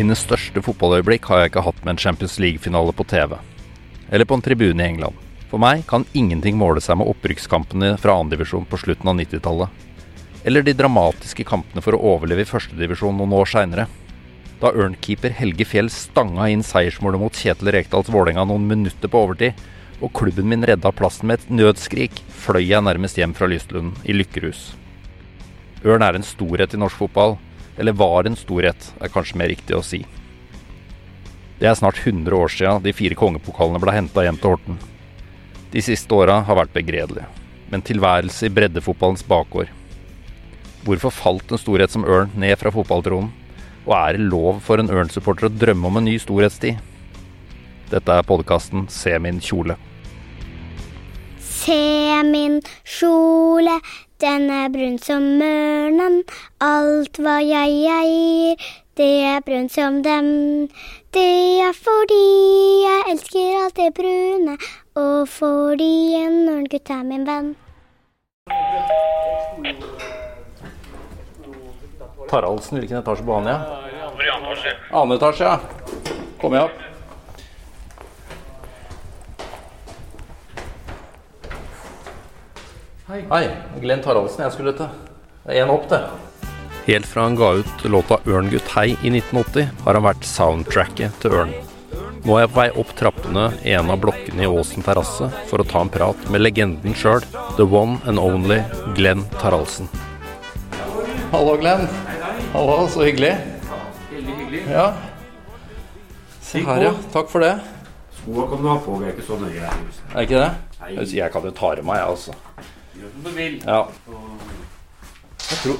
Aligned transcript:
Mine 0.00 0.14
største 0.16 0.62
fotballøyeblikk 0.64 1.26
har 1.28 1.42
jeg 1.42 1.50
ikke 1.50 1.62
hatt 1.66 1.80
med 1.84 1.92
en 1.92 1.98
Champions 2.00 2.38
League-finale 2.40 2.92
på 2.96 3.04
TV. 3.04 3.34
Eller 4.08 4.24
på 4.24 4.38
en 4.38 4.40
tribune 4.40 4.80
i 4.80 4.86
England. 4.88 5.16
For 5.50 5.60
meg 5.60 5.82
kan 5.90 6.06
ingenting 6.16 6.56
måle 6.56 6.80
seg 6.80 6.96
med 6.96 7.10
opprykkskampene 7.10 7.90
fra 8.00 8.14
andredivisjon 8.16 8.64
på 8.70 8.78
slutten 8.80 9.10
av 9.12 9.18
90-tallet. 9.18 9.82
Eller 10.48 10.64
de 10.64 10.72
dramatiske 10.78 11.44
kampene 11.44 11.84
for 11.84 11.98
å 11.98 12.14
overleve 12.14 12.46
i 12.46 12.48
førstedivisjon 12.48 13.20
noen 13.20 13.34
år 13.42 13.50
seinere. 13.52 13.84
Da 14.62 14.70
ørnkeeper 14.72 15.36
Helge 15.36 15.68
Fjell 15.68 15.92
stanga 15.92 16.48
inn 16.48 16.64
seiersmålet 16.64 17.20
mot 17.20 17.36
Kjetil 17.36 17.68
Rekdals 17.76 18.08
Vålerenga 18.08 18.46
noen 18.48 18.64
minutter 18.72 19.12
på 19.12 19.26
overtid, 19.26 19.60
og 20.00 20.14
klubben 20.16 20.48
min 20.48 20.64
redda 20.64 20.94
plassen 20.96 21.28
med 21.28 21.42
et 21.42 21.52
nødskrik, 21.60 22.24
fløy 22.40 22.64
jeg 22.64 22.88
nærmest 22.88 23.20
hjem 23.20 23.36
fra 23.36 23.52
Lystlund 23.52 24.00
i 24.08 24.16
lykkerus. 24.16 24.70
Ørn 25.84 26.08
er 26.08 26.16
en 26.16 26.24
storhet 26.24 26.72
i 26.72 26.80
norsk 26.80 27.04
fotball, 27.04 27.36
eller 27.80 27.96
var 27.96 28.28
en 28.28 28.36
storhet, 28.36 28.92
er 29.00 29.12
kanskje 29.12 29.40
mer 29.40 29.50
riktig 29.50 29.76
å 29.76 29.84
si. 29.84 30.04
Det 31.60 31.68
er 31.68 31.76
snart 31.76 31.98
100 32.00 32.36
år 32.36 32.52
sia 32.52 32.76
de 32.80 32.92
fire 32.96 33.16
kongepokalene 33.16 33.80
ble 33.82 33.96
henta 33.96 34.24
hjem 34.24 34.38
til 34.40 34.54
Horten. 34.54 34.78
De 35.72 35.82
siste 35.84 36.14
åra 36.16 36.38
har 36.44 36.58
vært 36.58 36.72
begredelige, 36.76 37.26
men 37.72 37.84
tilværelse 37.84 38.48
i 38.48 38.52
breddefotballens 38.52 39.24
bakgård. 39.28 39.72
Hvorfor 40.84 41.12
falt 41.12 41.52
en 41.52 41.60
storhet 41.60 41.92
som 41.92 42.06
Ørn 42.08 42.32
ned 42.40 42.56
fra 42.60 42.72
fotballtronen? 42.72 43.32
Og 43.84 43.92
er 43.96 44.16
det 44.16 44.28
lov 44.28 44.60
for 44.64 44.80
en 44.80 44.88
Ørn-supporter 44.92 45.48
å 45.48 45.52
drømme 45.52 45.88
om 45.88 46.00
en 46.00 46.08
ny 46.08 46.16
storhetstid? 46.20 46.80
Dette 47.90 48.16
er 48.16 48.26
podkasten 48.26 48.86
Se 48.92 49.16
min 49.18 49.40
kjole. 49.44 49.76
Se 51.40 52.22
min 52.28 52.60
kjole, 52.84 53.76
den 54.20 54.50
er 54.50 54.68
brun 54.68 54.98
som 55.00 55.24
mørnen, 55.40 56.22
Alt 56.60 57.16
hva 57.22 57.38
jeg 57.40 57.86
eier, 57.88 58.66
det 59.00 59.08
er 59.24 59.40
brun 59.46 59.68
som 59.72 60.02
dem. 60.04 60.68
Det 61.14 61.60
er 61.64 61.72
fordi 61.72 62.20
jeg 62.84 63.06
elsker 63.14 63.62
alt 63.64 63.80
det 63.80 63.88
brune, 63.96 64.58
og 65.00 65.28
fordi 65.28 66.14
en 66.20 66.36
ørngutt 66.52 66.92
er 66.92 67.02
min 67.08 67.24
venn. 67.24 67.54
Taraldsen, 72.30 72.78
hvilken 72.78 73.00
etasje 73.00 73.24
på 73.24 73.40
han, 73.40 73.48
ja? 73.48 73.58
Annen 74.92 75.16
etasje, 75.16 75.48
ja. 75.48 75.58
Kom 76.40 76.54
jeg 76.54 76.68
opp. 76.68 76.89
Hei. 83.10 83.48
Glenn 83.82 84.02
Taraldsen 84.04 84.44
jeg 84.44 84.52
skulle 84.54 84.72
til. 84.78 84.90
Det 85.42 85.56
er 85.56 85.64
én 85.64 85.70
opp, 85.72 85.88
det. 85.90 85.98
Helt 86.86 87.08
fra 87.10 87.24
han 87.26 87.34
ga 87.34 87.48
ut 87.58 87.82
låta 87.90 88.20
'Ørngutt 88.22 88.70
hei' 88.76 88.94
i 89.02 89.10
1980, 89.10 89.66
har 89.84 89.94
han 89.98 90.04
vært 90.04 90.28
soundtracket 90.28 91.16
til 91.18 91.34
Ørn. 91.34 91.50
Nå 92.22 92.36
er 92.36 92.44
jeg 92.44 92.50
på 92.52 92.60
vei 92.60 92.68
opp 92.82 92.92
trappene 92.94 93.48
i 93.66 93.72
en 93.74 93.90
av 93.90 93.98
blokkene 94.04 94.44
i 94.46 94.46
Åsen 94.46 94.86
terrasse 94.86 95.26
for 95.50 95.58
å 95.58 95.66
ta 95.66 95.80
en 95.82 95.90
prat 95.90 96.30
med 96.30 96.40
legenden 96.40 96.94
sjøl, 96.94 97.26
the 97.56 97.66
one 97.66 97.98
and 98.06 98.18
only 98.18 98.62
Glenn 98.94 99.24
Taraldsen. 99.40 99.90
Hallo, 101.32 101.56
Glenn. 101.56 101.88
Hallo, 102.52 102.86
så 102.86 103.02
hyggelig. 103.08 103.34
Veldig 104.12 104.34
hyggelig. 104.38 104.62
Ja. 104.70 104.92
Se 106.40 106.62
her, 106.62 106.82
ja. 106.82 106.94
Takk 107.12 107.28
for 107.28 107.40
det. 107.40 107.58
Skoa 108.22 108.46
kan 108.46 108.62
du 108.62 108.68
ha 108.68 108.78
på, 108.78 109.00
vi 109.00 109.10
er 109.10 109.16
ikke 109.16 109.26
så 109.26 109.40
nøye 109.40 109.58
her 109.58 109.74
i 109.74 109.86
huset. 109.88 110.14
Er 110.14 110.20
ikke 110.28 110.44
det? 110.46 110.50
Jeg 111.16 111.32
kan 111.32 111.42
jo 111.42 111.50
ta 111.50 111.74
av 111.74 111.84
meg, 111.84 111.98
jeg, 111.98 112.06
altså. 112.06 112.38
Gjør 113.00 113.12
som 113.14 113.24
du 113.24 113.30
vil. 113.36 113.58
Ja. 113.64 113.80
Jeg 115.50 115.58
tror, 115.64 115.78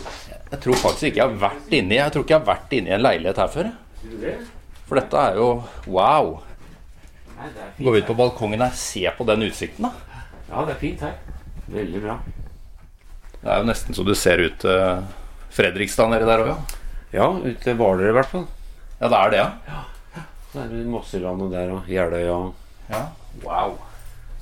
jeg 0.51 0.61
tror 0.65 0.79
faktisk 0.83 1.09
ikke 1.11 1.21
jeg 1.21 1.29
har 1.29 1.37
vært 1.39 1.75
inni 1.77 1.99
Jeg 1.99 2.11
tror 2.15 2.25
ikke 2.25 2.33
jeg 2.35 2.41
har 2.41 2.49
vært 2.49 2.73
inni 2.75 2.91
en 2.97 3.03
leilighet 3.05 3.39
her 3.43 3.51
før. 3.53 3.69
For 4.89 4.99
dette 4.99 5.21
er 5.29 5.37
jo 5.39 5.49
wow. 5.87 6.33
Går 7.79 7.95
vi 7.95 8.01
ut 8.03 8.09
på 8.09 8.17
balkongen 8.19 8.65
her, 8.65 8.73
se 8.77 9.05
på 9.17 9.25
den 9.29 9.47
utsikten, 9.47 9.87
da. 9.87 10.25
Ja, 10.51 10.65
det 10.67 10.75
er 10.75 10.81
fint 10.81 11.05
her. 11.05 11.15
Veldig 11.71 12.01
bra. 12.03 12.17
Det 13.41 13.49
er 13.49 13.63
jo 13.63 13.69
nesten 13.71 13.97
så 13.97 14.05
du 14.05 14.13
ser 14.19 14.43
ut 14.43 14.59
til 14.61 15.05
Fredrikstad 15.55 16.11
nedi 16.13 16.27
der 16.29 16.43
òg, 16.43 16.51
ja. 16.51 16.59
Ja, 17.15 17.29
ute 17.31 17.73
Hvaler 17.79 18.11
i 18.11 18.17
hvert 18.17 18.29
fall. 18.31 18.45
Ja, 19.01 19.09
det 19.09 19.21
er 19.21 19.33
det, 19.33 19.39
ja. 19.71 20.27
Så 20.51 20.61
er 20.65 20.69
det 20.75 20.83
Mosselandet 20.91 21.55
der 21.55 21.73
og 21.77 21.89
Jeløya. 21.91 22.37
ja. 22.91 23.05
Wow. 23.45 23.79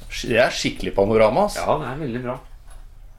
Det 0.08 0.38
er 0.40 0.50
skikkelig 0.56 0.94
panorama. 0.96 1.44
Altså. 1.46 1.60
Ja, 1.60 1.74
det 1.82 1.88
er 1.92 1.98
veldig 2.00 2.22
bra. 2.24 2.36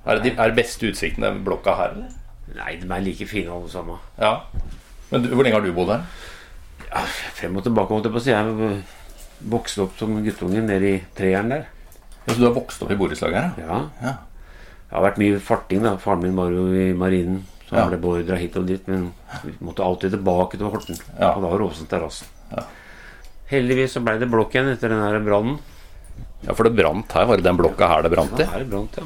Er 0.05 0.15
det 0.19 0.23
de 0.23 0.31
er 0.41 0.49
det 0.51 0.55
beste 0.63 0.87
utsikten 0.89 1.25
den 1.25 1.41
blokka 1.43 1.75
her, 1.75 1.91
eller? 1.95 2.15
Nei, 2.55 2.75
de 2.81 2.87
er 2.89 3.01
like 3.05 3.27
fine 3.29 3.51
alle 3.53 3.69
sammen. 3.69 3.99
Ja. 4.17 4.39
Men 5.11 5.21
du, 5.25 5.29
hvor 5.35 5.43
lenge 5.45 5.57
har 5.59 5.65
du 5.65 5.73
bodd 5.75 5.91
her? 5.93 6.05
Ja, 6.89 7.03
frem 7.37 7.57
og 7.59 7.63
tilbake, 7.67 7.93
holdt 7.93 8.07
jeg 8.07 8.13
på 8.15 8.21
å 8.21 8.23
si. 8.25 8.31
Jeg 8.33 8.81
vokste 9.51 9.83
opp 9.85 9.99
som 9.99 10.15
guttunge 10.25 10.63
nede 10.65 10.89
i 10.95 11.03
treeren 11.17 11.51
der. 11.53 11.67
Ja, 12.25 12.33
så 12.33 12.39
du 12.39 12.47
har 12.47 12.55
vokst 12.57 12.81
opp 12.83 12.91
i 12.91 12.97
borettslaget 12.99 13.37
her? 13.37 13.63
ja? 13.67 13.77
Ja. 14.01 14.15
Det 14.89 14.97
har 14.97 15.05
vært 15.05 15.19
mye 15.21 15.39
farting, 15.45 15.83
da. 15.85 15.91
Faren 16.01 16.23
min 16.25 16.35
var 16.39 16.49
jo 16.55 16.65
i 16.73 16.87
marinen. 16.97 17.43
Så 17.69 17.75
Ja. 17.77 17.85
det 17.89 17.99
beordra 18.01 18.35
hit 18.39 18.55
og 18.57 18.65
dit. 18.65 18.87
Men 18.87 19.11
vi 19.43 19.51
måtte 19.61 19.83
alltid 19.85 20.15
tilbake 20.15 20.57
til 20.57 20.65
Horten. 20.73 20.97
Ja. 21.19 21.35
Og 21.35 21.43
da 21.43 21.49
var 21.51 21.61
Åsen 21.67 21.85
terrasse. 21.85 22.25
Ja. 22.49 22.63
Heldigvis 23.51 23.93
så 23.93 24.01
ble 24.01 24.17
det 24.17 24.29
blokk 24.31 24.55
igjen 24.55 24.71
etter 24.73 24.89
den 24.89 25.25
brannen. 25.25 25.59
ja, 26.47 26.53
for 26.53 26.63
det 26.65 26.73
brant 26.75 27.11
her. 27.13 27.25
Var 27.29 27.37
det 27.37 27.43
den 27.45 27.57
blokka 27.57 27.87
her 27.87 28.01
det 28.01 28.11
brant 28.11 28.33
i? 28.39 28.41
Ja, 28.41 28.49
her 28.57 28.65
brant 28.65 28.97
ja. 28.97 29.03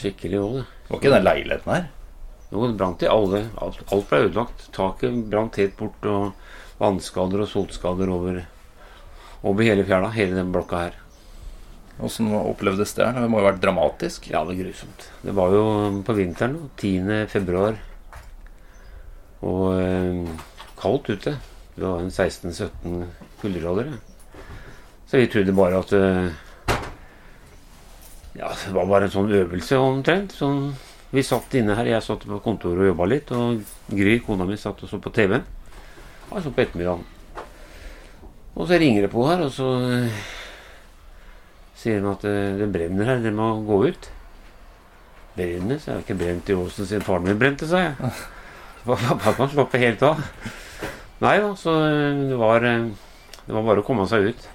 Skikkelig 0.00 0.38
òg, 0.40 0.54
det. 0.60 0.66
Var 0.88 1.00
ikke 1.00 1.12
den 1.12 1.26
leiligheten 1.26 1.74
her? 1.74 1.88
Jo, 2.50 2.64
det 2.66 2.78
brant 2.80 3.02
i 3.04 3.10
alle. 3.10 3.44
Alt, 3.62 3.82
alt 3.92 4.08
ble 4.10 4.22
ødelagt. 4.24 4.64
Taket 4.74 5.20
brant 5.30 5.58
helt 5.60 5.76
bort, 5.78 6.08
og 6.08 6.80
vannskader 6.80 7.44
og 7.44 7.50
solskader 7.50 8.10
over, 8.10 8.40
over 9.46 9.68
hele 9.68 9.84
fjæra. 9.86 10.10
Hele 10.16 10.38
den 10.38 10.50
blokka 10.54 10.86
her. 10.86 10.98
Åssen 12.00 12.32
opplevdes 12.32 12.94
det? 12.96 13.04
her? 13.04 13.20
Det 13.20 13.28
må 13.28 13.38
jo 13.40 13.44
ha 13.44 13.52
vært 13.52 13.62
dramatisk? 13.62 14.30
Ja, 14.32 14.40
det 14.48 14.56
er 14.56 14.62
grusomt. 14.64 15.06
Det 15.20 15.36
var 15.36 15.52
jo 15.52 15.64
på 16.06 16.16
vinteren, 16.16 16.56
10. 16.80 17.26
februar. 17.28 17.76
Og 19.44 19.66
eh, 19.76 20.30
kaldt 20.80 21.12
ute. 21.12 21.36
Det 21.76 21.84
var 21.84 22.00
en 22.00 22.12
16-17 22.12 23.04
kuldegrader. 23.42 23.92
Så 25.10 25.20
vi 25.20 25.28
trodde 25.28 25.54
bare 25.56 25.82
at 25.84 25.92
eh, 25.96 26.32
Ja, 28.38 28.52
det 28.66 28.74
var 28.74 28.86
bare 28.86 29.08
en 29.08 29.14
sånn 29.14 29.32
øvelse 29.34 29.78
omtrent. 29.82 30.34
Sånn, 30.36 30.68
vi 31.10 31.22
satt 31.26 31.54
inne 31.58 31.74
her. 31.78 31.88
Jeg 31.90 32.06
satt 32.06 32.26
på 32.28 32.38
kontoret 32.44 32.84
og 32.84 32.92
jobba 32.92 33.08
litt. 33.10 33.32
Og 33.34 33.64
Gry, 33.90 34.20
kona 34.22 34.46
mi, 34.46 34.58
satt 34.60 34.84
og 34.84 34.90
så 34.90 35.00
på 35.02 35.10
TV. 35.14 35.40
Altså 36.30 36.52
på 36.54 36.62
ettermiddagen. 36.62 37.02
Og 38.54 38.68
så 38.68 38.78
ringer 38.78 39.06
det 39.06 39.10
på 39.10 39.24
her, 39.26 39.42
og 39.46 39.52
så 39.54 39.66
eh, 39.88 40.22
sier 41.78 42.02
de 42.02 42.10
at 42.10 42.26
eh, 42.28 42.56
det 42.60 42.70
brenner 42.70 43.10
her. 43.14 43.22
Det 43.24 43.34
må 43.34 43.50
gå 43.66 43.82
ut. 43.90 44.10
Brenner? 45.34 45.78
Så 45.80 45.90
jeg 45.90 45.96
har 45.96 46.06
ikke 46.06 46.20
brent 46.22 46.50
i 46.50 46.58
Åsen 46.58 46.86
siden 46.86 47.06
faren 47.06 47.26
min 47.26 47.38
brente, 47.40 47.66
sa 47.70 47.82
jeg. 47.88 48.14
Pappa 48.86 49.34
kan 49.36 49.50
slappe 49.50 49.82
helt 49.82 50.02
av. 50.06 50.22
Nei 51.20 51.36
da, 51.42 51.50
så 51.58 51.74
eh, 51.88 52.26
det 52.30 52.38
var, 52.38 52.62
det 52.62 53.56
var 53.56 53.66
bare 53.66 53.82
å 53.82 53.86
komme 53.86 54.06
seg 54.10 54.30
ut. 54.30 54.50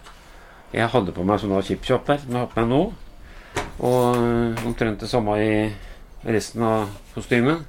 Jeg 0.75 0.91
hadde 0.91 1.14
på 1.16 1.24
meg 1.28 1.44
sånn 1.44 1.59
chipchop 1.64 2.08
her, 2.12 2.24
som 2.24 2.31
jeg 2.31 2.40
har 2.46 2.52
på 2.52 2.64
meg 2.64 2.72
nå. 2.72 2.85
Og 3.84 4.16
eh, 4.16 4.66
omtrent 4.68 5.02
det 5.03 5.09
samme 5.12 5.36
i 5.41 5.56
resten 6.25 6.63
av 6.66 6.88
kostymen. 7.16 7.63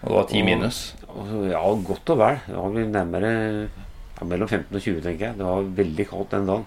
Og 0.00 0.08
det 0.08 0.16
var 0.16 0.26
ti 0.30 0.42
minus? 0.42 0.80
Og, 1.10 1.20
og, 1.22 1.44
ja, 1.50 1.60
godt 1.86 2.12
og 2.14 2.20
vel. 2.22 2.40
Det 2.46 2.56
var 2.56 2.74
vel 2.74 2.90
nærmere 2.90 3.30
ja, 3.68 4.26
mellom 4.26 4.48
15 4.48 4.74
og 4.74 4.80
20, 4.80 5.02
tenker 5.04 5.26
jeg. 5.28 5.38
Det 5.38 5.46
var 5.46 5.70
veldig 5.80 6.06
kaldt 6.10 6.34
den 6.36 6.48
dagen. 6.50 6.66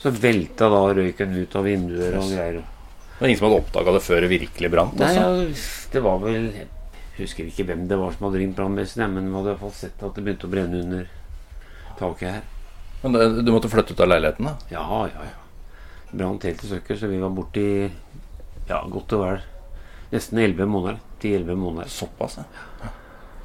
Så 0.00 0.12
velta 0.12 0.68
da 0.70 0.80
røyken 0.94 1.36
ut 1.36 1.54
av 1.56 1.64
vinduer 1.66 2.16
og 2.20 2.30
greier. 2.30 2.58
Det 2.60 3.20
var 3.22 3.30
ingen 3.30 3.38
som 3.40 3.46
hadde 3.48 3.60
oppdaga 3.62 3.94
det 3.96 4.02
før 4.04 4.20
det 4.26 4.32
virkelig 4.34 4.70
brant? 4.72 4.98
Nei, 5.00 5.06
Altså. 5.16 5.46
ja, 5.48 5.86
det 5.94 6.02
var 6.04 6.18
vel 6.20 6.50
Jeg 6.52 7.22
husker 7.22 7.46
ikke 7.48 7.64
hvem 7.70 7.86
det 7.88 7.96
var 7.96 8.12
som 8.12 8.26
hadde 8.28 8.42
ringt 8.42 8.58
brannvesenet, 8.58 9.08
men 9.08 9.30
vi 9.30 9.38
hadde 9.38 9.48
i 9.48 9.52
hvert 9.54 9.62
fall 9.64 9.72
sett 9.78 10.02
at 10.04 10.18
det 10.18 10.24
begynte 10.26 10.44
å 10.44 10.52
brenne 10.52 10.82
under 10.84 11.06
taket 11.96 12.28
her. 12.28 12.42
Men 13.00 13.16
det, 13.16 13.28
du 13.46 13.52
måtte 13.54 13.70
flytte 13.72 13.96
ut 13.96 14.02
av 14.04 14.10
leiligheten? 14.12 14.50
da? 14.50 14.54
Ja, 14.68 14.84
ja, 15.08 15.24
ja. 15.30 15.45
Brant 16.12 16.46
helt 16.46 16.62
i 16.64 16.70
søkker, 16.70 16.98
så 16.98 17.10
vi 17.10 17.20
var 17.20 17.32
borte 17.34 17.62
i 17.62 17.90
ja, 18.68 18.80
godt 18.90 19.14
og 19.16 19.22
vel 19.24 19.44
nesten 20.12 20.38
11 20.38 20.66
måneder. 20.70 21.00
10-11 21.20 21.56
måneder. 21.56 21.88
Såpass, 21.90 22.38
ja. 22.38 22.90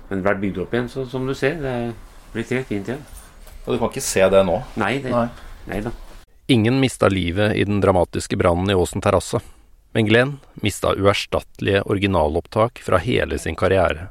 Men 0.10 0.20
det 0.20 0.28
ble 0.28 0.36
bygd 0.42 0.62
opp 0.66 0.74
igjen, 0.76 0.90
så 0.92 1.06
som 1.08 1.26
du 1.28 1.34
ser, 1.38 1.56
det 1.62 1.72
er 1.72 1.92
blitt 2.34 2.52
helt 2.52 2.68
fint 2.68 2.90
igjen. 2.92 3.04
Og 3.64 3.74
du 3.74 3.80
kan 3.80 3.92
ikke 3.92 4.04
se 4.04 4.26
det 4.34 4.42
nå? 4.48 4.58
Nei, 4.82 4.98
det, 5.04 5.14
Nei. 5.14 5.28
nei 5.70 5.82
da. 5.86 5.94
Ingen 6.52 6.82
mista 6.82 7.08
livet 7.08 7.56
i 7.56 7.64
den 7.64 7.80
dramatiske 7.84 8.38
brannen 8.38 8.70
i 8.74 8.76
Åsen 8.76 9.04
terrasse. 9.04 9.40
Men 9.96 10.08
Glenn 10.08 10.34
mista 10.64 10.94
uerstattelige 10.96 11.84
originalopptak 11.88 12.82
fra 12.84 13.00
hele 13.04 13.40
sin 13.40 13.56
karriere. 13.60 14.10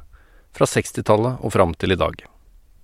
Fra 0.57 0.65
60-tallet 0.69 1.41
og 1.41 1.53
fram 1.53 1.75
til 1.77 1.93
i 1.93 1.99
dag. 1.99 2.23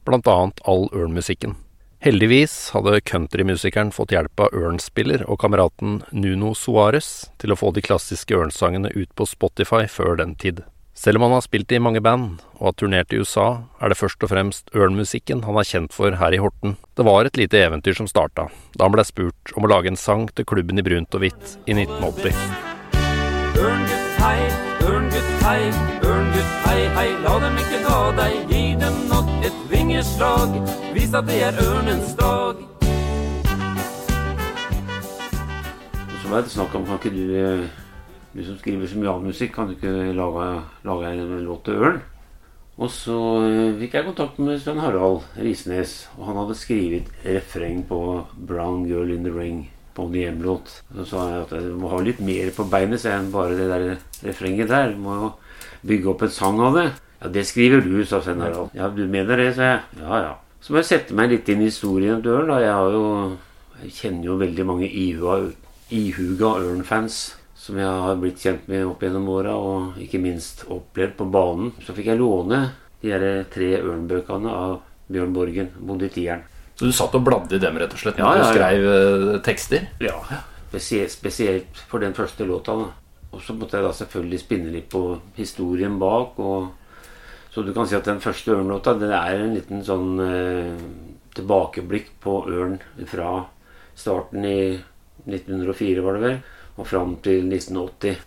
Blant 0.05 0.29
annet 0.29 0.61
all 0.65 0.87
Ørn-musikken. 0.93 1.57
Heldigvis 1.99 2.69
hadde 2.75 2.99
countrymusikeren 3.01 3.89
fått 3.91 4.11
hjelp 4.13 4.39
av 4.45 4.53
Ørn-spiller 4.53 5.23
og 5.25 5.39
kameraten 5.41 6.03
Nuno 6.13 6.51
Suárez 6.53 7.31
til 7.41 7.53
å 7.53 7.57
få 7.57 7.71
de 7.73 7.81
klassiske 7.81 8.37
Ørn-sangene 8.37 8.91
ut 8.93 9.09
på 9.17 9.25
Spotify 9.25 9.87
før 9.89 10.19
den 10.19 10.35
tid. 10.37 10.61
Selv 10.93 11.17
om 11.17 11.25
han 11.25 11.35
har 11.37 11.45
spilt 11.45 11.73
i 11.73 11.81
mange 11.81 12.01
band 12.05 12.43
og 12.59 12.69
har 12.69 12.77
turnert 12.77 13.13
i 13.13 13.17
USA, 13.21 13.47
er 13.81 13.89
det 13.89 13.97
først 13.97 14.21
og 14.21 14.29
fremst 14.29 14.69
ørnmusikken 14.77 15.41
han 15.45 15.57
er 15.57 15.69
kjent 15.69 15.93
for 15.93 16.21
her 16.21 16.37
i 16.37 16.41
Horten. 16.41 16.77
Det 16.93 17.05
var 17.05 17.25
et 17.25 17.37
lite 17.37 17.65
eventyr 17.65 17.97
som 17.97 18.09
starta, 18.09 18.47
da 18.77 18.85
han 18.85 18.93
ble 18.93 19.05
spurt 19.05 19.53
om 19.57 19.65
å 19.65 19.73
lage 19.73 19.89
en 19.89 19.97
sang 19.97 20.29
til 20.37 20.45
klubben 20.45 20.77
i 20.77 20.85
brunt 20.85 21.17
og 21.17 21.25
hvitt 21.25 21.57
i 21.65 21.77
1980. 21.77 22.33
Ørngutt 23.57 24.21
hei, 24.21 24.76
ørngutt 25.27 25.43
hei, 25.43 25.63
ørngutt 26.07 26.53
hei, 26.65 26.81
hei, 26.95 27.07
la 27.23 27.33
dem 27.43 27.57
ikke 27.59 27.79
ta 27.83 27.97
deg, 28.15 28.35
gi 28.51 28.63
dem 28.79 28.95
nok 29.09 29.29
et 29.45 29.57
vingeslag, 29.71 30.55
vis 30.95 31.13
at 31.15 31.27
det 31.27 31.39
er 31.43 31.59
ørnens 31.63 32.13
dag. 32.15 32.61
Og 36.07 36.17
så 36.21 36.31
var 36.31 36.41
det 36.41 36.53
snakk 36.53 36.75
om 36.75 36.85
kan 36.87 36.99
ikke 36.99 37.15
du, 37.15 37.35
eh, 37.35 37.67
du 38.33 38.43
som 38.45 38.57
skriver 38.57 38.87
så 38.87 38.99
mye 38.99 39.11
annen 39.11 39.31
musikk, 39.31 39.53
kan 39.55 39.67
du 39.67 39.75
ikke 39.75 40.13
lage, 40.15 40.63
lage 40.83 41.13
en 41.13 41.43
låt 41.45 41.65
til 41.65 41.73
Ørn? 41.73 42.01
Og 42.77 42.91
så 42.91 43.17
eh, 43.47 43.79
fikk 43.79 43.97
jeg 43.97 44.05
kontakt 44.05 44.39
med 44.39 44.59
Svein 44.61 44.79
Harald 44.79 45.25
Risnes, 45.37 46.09
og 46.17 46.27
han 46.27 46.37
hadde 46.43 46.55
skrevet 46.55 47.11
refreng 47.25 47.83
på 47.87 48.23
'Brown 48.37 48.85
Girl 48.87 49.11
in 49.11 49.23
the 49.23 49.33
Ring'. 49.33 49.76
Bonnie 49.97 50.29
M-låt. 50.29 50.71
Så 50.93 51.07
sa 51.09 51.25
jeg 51.31 51.43
at 51.47 51.55
jeg 51.57 51.75
må 51.81 51.91
ha 51.91 51.99
litt 52.05 52.21
mer 52.23 52.53
på 52.55 52.67
beinet 52.71 53.01
så 53.03 53.15
enn 53.15 53.31
bare 53.33 53.57
det 53.57 53.67
der 53.71 53.87
refrenget 54.27 54.71
der. 54.71 54.93
Du 54.93 55.01
må 55.03 55.17
jo 55.17 55.31
bygge 55.87 56.11
opp 56.13 56.25
en 56.27 56.33
sang 56.33 56.61
av 56.63 56.77
det. 56.77 56.87
Ja, 57.17 57.31
det 57.33 57.47
skriver 57.49 57.81
du, 57.81 57.95
sa 58.05 58.21
Svein 58.21 58.43
Harald. 58.45 58.75
Ja, 58.77 58.91
du 58.93 59.03
mener 59.09 59.41
det, 59.41 59.49
sa 59.57 59.71
jeg. 59.71 60.03
Ja, 60.03 60.21
ja. 60.27 60.35
Så 60.61 60.73
må 60.73 60.81
jeg 60.81 60.89
sette 60.91 61.17
meg 61.17 61.33
litt 61.33 61.49
inn 61.49 61.63
i 61.65 61.71
historien 61.71 62.21
til 62.21 62.37
Ørn. 62.37 62.53
Jeg 62.61 62.93
jo 62.93 63.03
Jeg 63.77 63.91
kjenner 63.93 64.25
jo 64.25 64.35
veldig 64.41 64.63
mange 64.65 64.87
ihuga, 64.89 65.51
ihuga 65.93 66.55
Ørn-fans 66.65 67.17
som 67.67 67.77
jeg 67.77 68.03
har 68.05 68.19
blitt 68.21 68.39
kjent 68.41 68.67
med 68.71 68.85
opp 68.87 69.01
gjennom 69.03 69.27
åra, 69.33 69.53
og 69.59 69.97
ikke 70.01 70.21
minst 70.23 70.63
opplevd 70.71 71.17
på 71.19 71.25
banen. 71.33 71.73
Så 71.83 71.95
fikk 71.97 72.13
jeg 72.13 72.21
låne 72.21 72.61
de 73.01 73.11
her 73.11 73.25
tre 73.51 73.73
Ørn-bøkene 73.81 74.53
av 74.53 74.77
Bjørn 75.11 75.33
Borgen. 75.35 75.73
Bodde 75.89 76.07
i 76.07 76.13
tieren. 76.13 76.45
Så 76.77 76.85
du 76.85 76.93
satt 76.93 77.15
og 77.17 77.25
bladde 77.25 77.57
i 77.57 77.61
dem 77.61 77.77
rett 77.81 77.93
og 77.95 78.01
slett 78.01 78.19
når 78.21 78.37
du 78.37 78.45
skrev 78.51 78.87
eh, 78.91 79.39
tekster? 79.45 79.87
Ja, 80.03 80.19
spesielt, 80.69 81.13
spesielt 81.15 81.79
for 81.89 82.03
den 82.03 82.13
første 82.17 82.45
låta. 82.45 82.75
da. 82.77 82.91
Og 83.33 83.41
så 83.43 83.55
måtte 83.57 83.79
jeg 83.79 83.87
da 83.87 83.93
selvfølgelig 83.97 84.41
spinne 84.43 84.73
litt 84.73 84.89
på 84.93 85.01
historien 85.39 85.97
bak. 85.99 86.37
og 86.37 86.69
Så 87.53 87.65
du 87.65 87.73
kan 87.73 87.89
si 87.89 87.97
at 87.97 88.05
den 88.05 88.21
første 88.21 88.53
Ørn-låta 88.53 88.93
det 88.99 89.09
er 89.09 89.41
en 89.41 89.55
liten 89.57 89.81
sånn 89.85 90.21
eh, 90.21 90.77
tilbakeblikk 91.37 92.13
på 92.21 92.39
Ørn 92.53 92.77
fra 93.09 93.41
starten 93.97 94.45
i 94.45 94.77
1904, 95.25 96.01
var 96.05 96.17
det 96.17 96.23
vel, 96.23 96.41
og 96.77 96.87
fram 96.87 97.15
til 97.25 97.47
1980. 97.49 98.21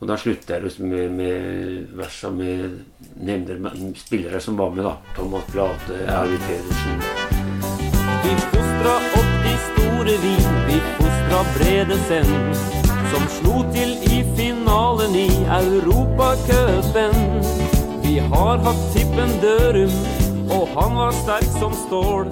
Og 0.00 0.08
da 0.10 0.16
slutter 0.18 0.56
jeg 0.56 0.64
liksom 0.64 0.88
med, 0.90 1.12
med 1.14 1.92
versa 2.00 2.32
med 2.34 2.80
nevner 3.22 3.76
spillere 4.00 4.40
som 4.42 4.56
var 4.58 4.72
med, 4.74 4.88
da. 4.88 4.96
Thomas 5.14 5.46
Plate, 5.52 6.00
Arvid 6.10 6.48
Pedersen. 6.48 7.21
Vi 8.22 8.32
fostra 8.38 8.94
opp 9.18 9.30
de 9.44 9.52
store 9.66 10.14
vi, 10.22 10.34
vi 10.68 10.76
fostra 10.98 11.40
Bredesen, 11.56 12.28
som 13.10 13.24
slo 13.36 13.62
til 13.74 13.96
i 14.14 14.20
finalen 14.36 15.16
i 15.18 15.28
Europacupen. 15.58 17.16
Vi 18.04 18.20
har 18.32 18.62
hatt 18.62 18.82
Tippen 18.94 19.32
Dørum, 19.42 19.96
og 20.54 20.70
han 20.76 20.94
var 21.00 21.16
sterk 21.18 21.48
som 21.56 21.74
stål. 21.84 22.30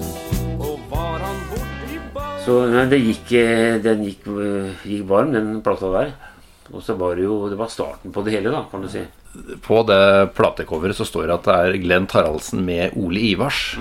Og 0.60 0.76
var 0.92 1.24
han 1.24 1.40
borti 1.50 1.98
ball 2.14 2.38
Så 2.44 2.60
det 2.92 3.00
gikk, 3.00 3.32
eh, 3.40 3.80
den 3.82 4.04
gikk, 4.06 4.28
eh, 4.30 4.86
gikk 4.86 5.08
varm, 5.08 5.32
den 5.34 5.58
plata 5.62 5.90
der. 5.96 6.12
Og 6.70 6.84
så 6.86 6.94
var 6.94 7.16
det 7.16 7.24
jo 7.24 7.48
Det 7.48 7.58
var 7.58 7.66
starten 7.66 8.12
på 8.12 8.22
det 8.22 8.36
hele, 8.36 8.50
da, 8.54 8.62
kan 8.70 8.82
du 8.82 8.88
si. 8.88 9.02
På 9.66 9.82
det 9.86 10.34
platecoveret 10.34 10.94
så 10.94 11.06
står 11.06 11.26
det 11.26 11.34
at 11.34 11.44
det 11.50 11.58
er 11.58 11.82
Glenn 11.82 12.06
Taraldsen 12.06 12.64
med 12.64 12.94
Ole 12.94 13.18
Ivars. 13.34 13.76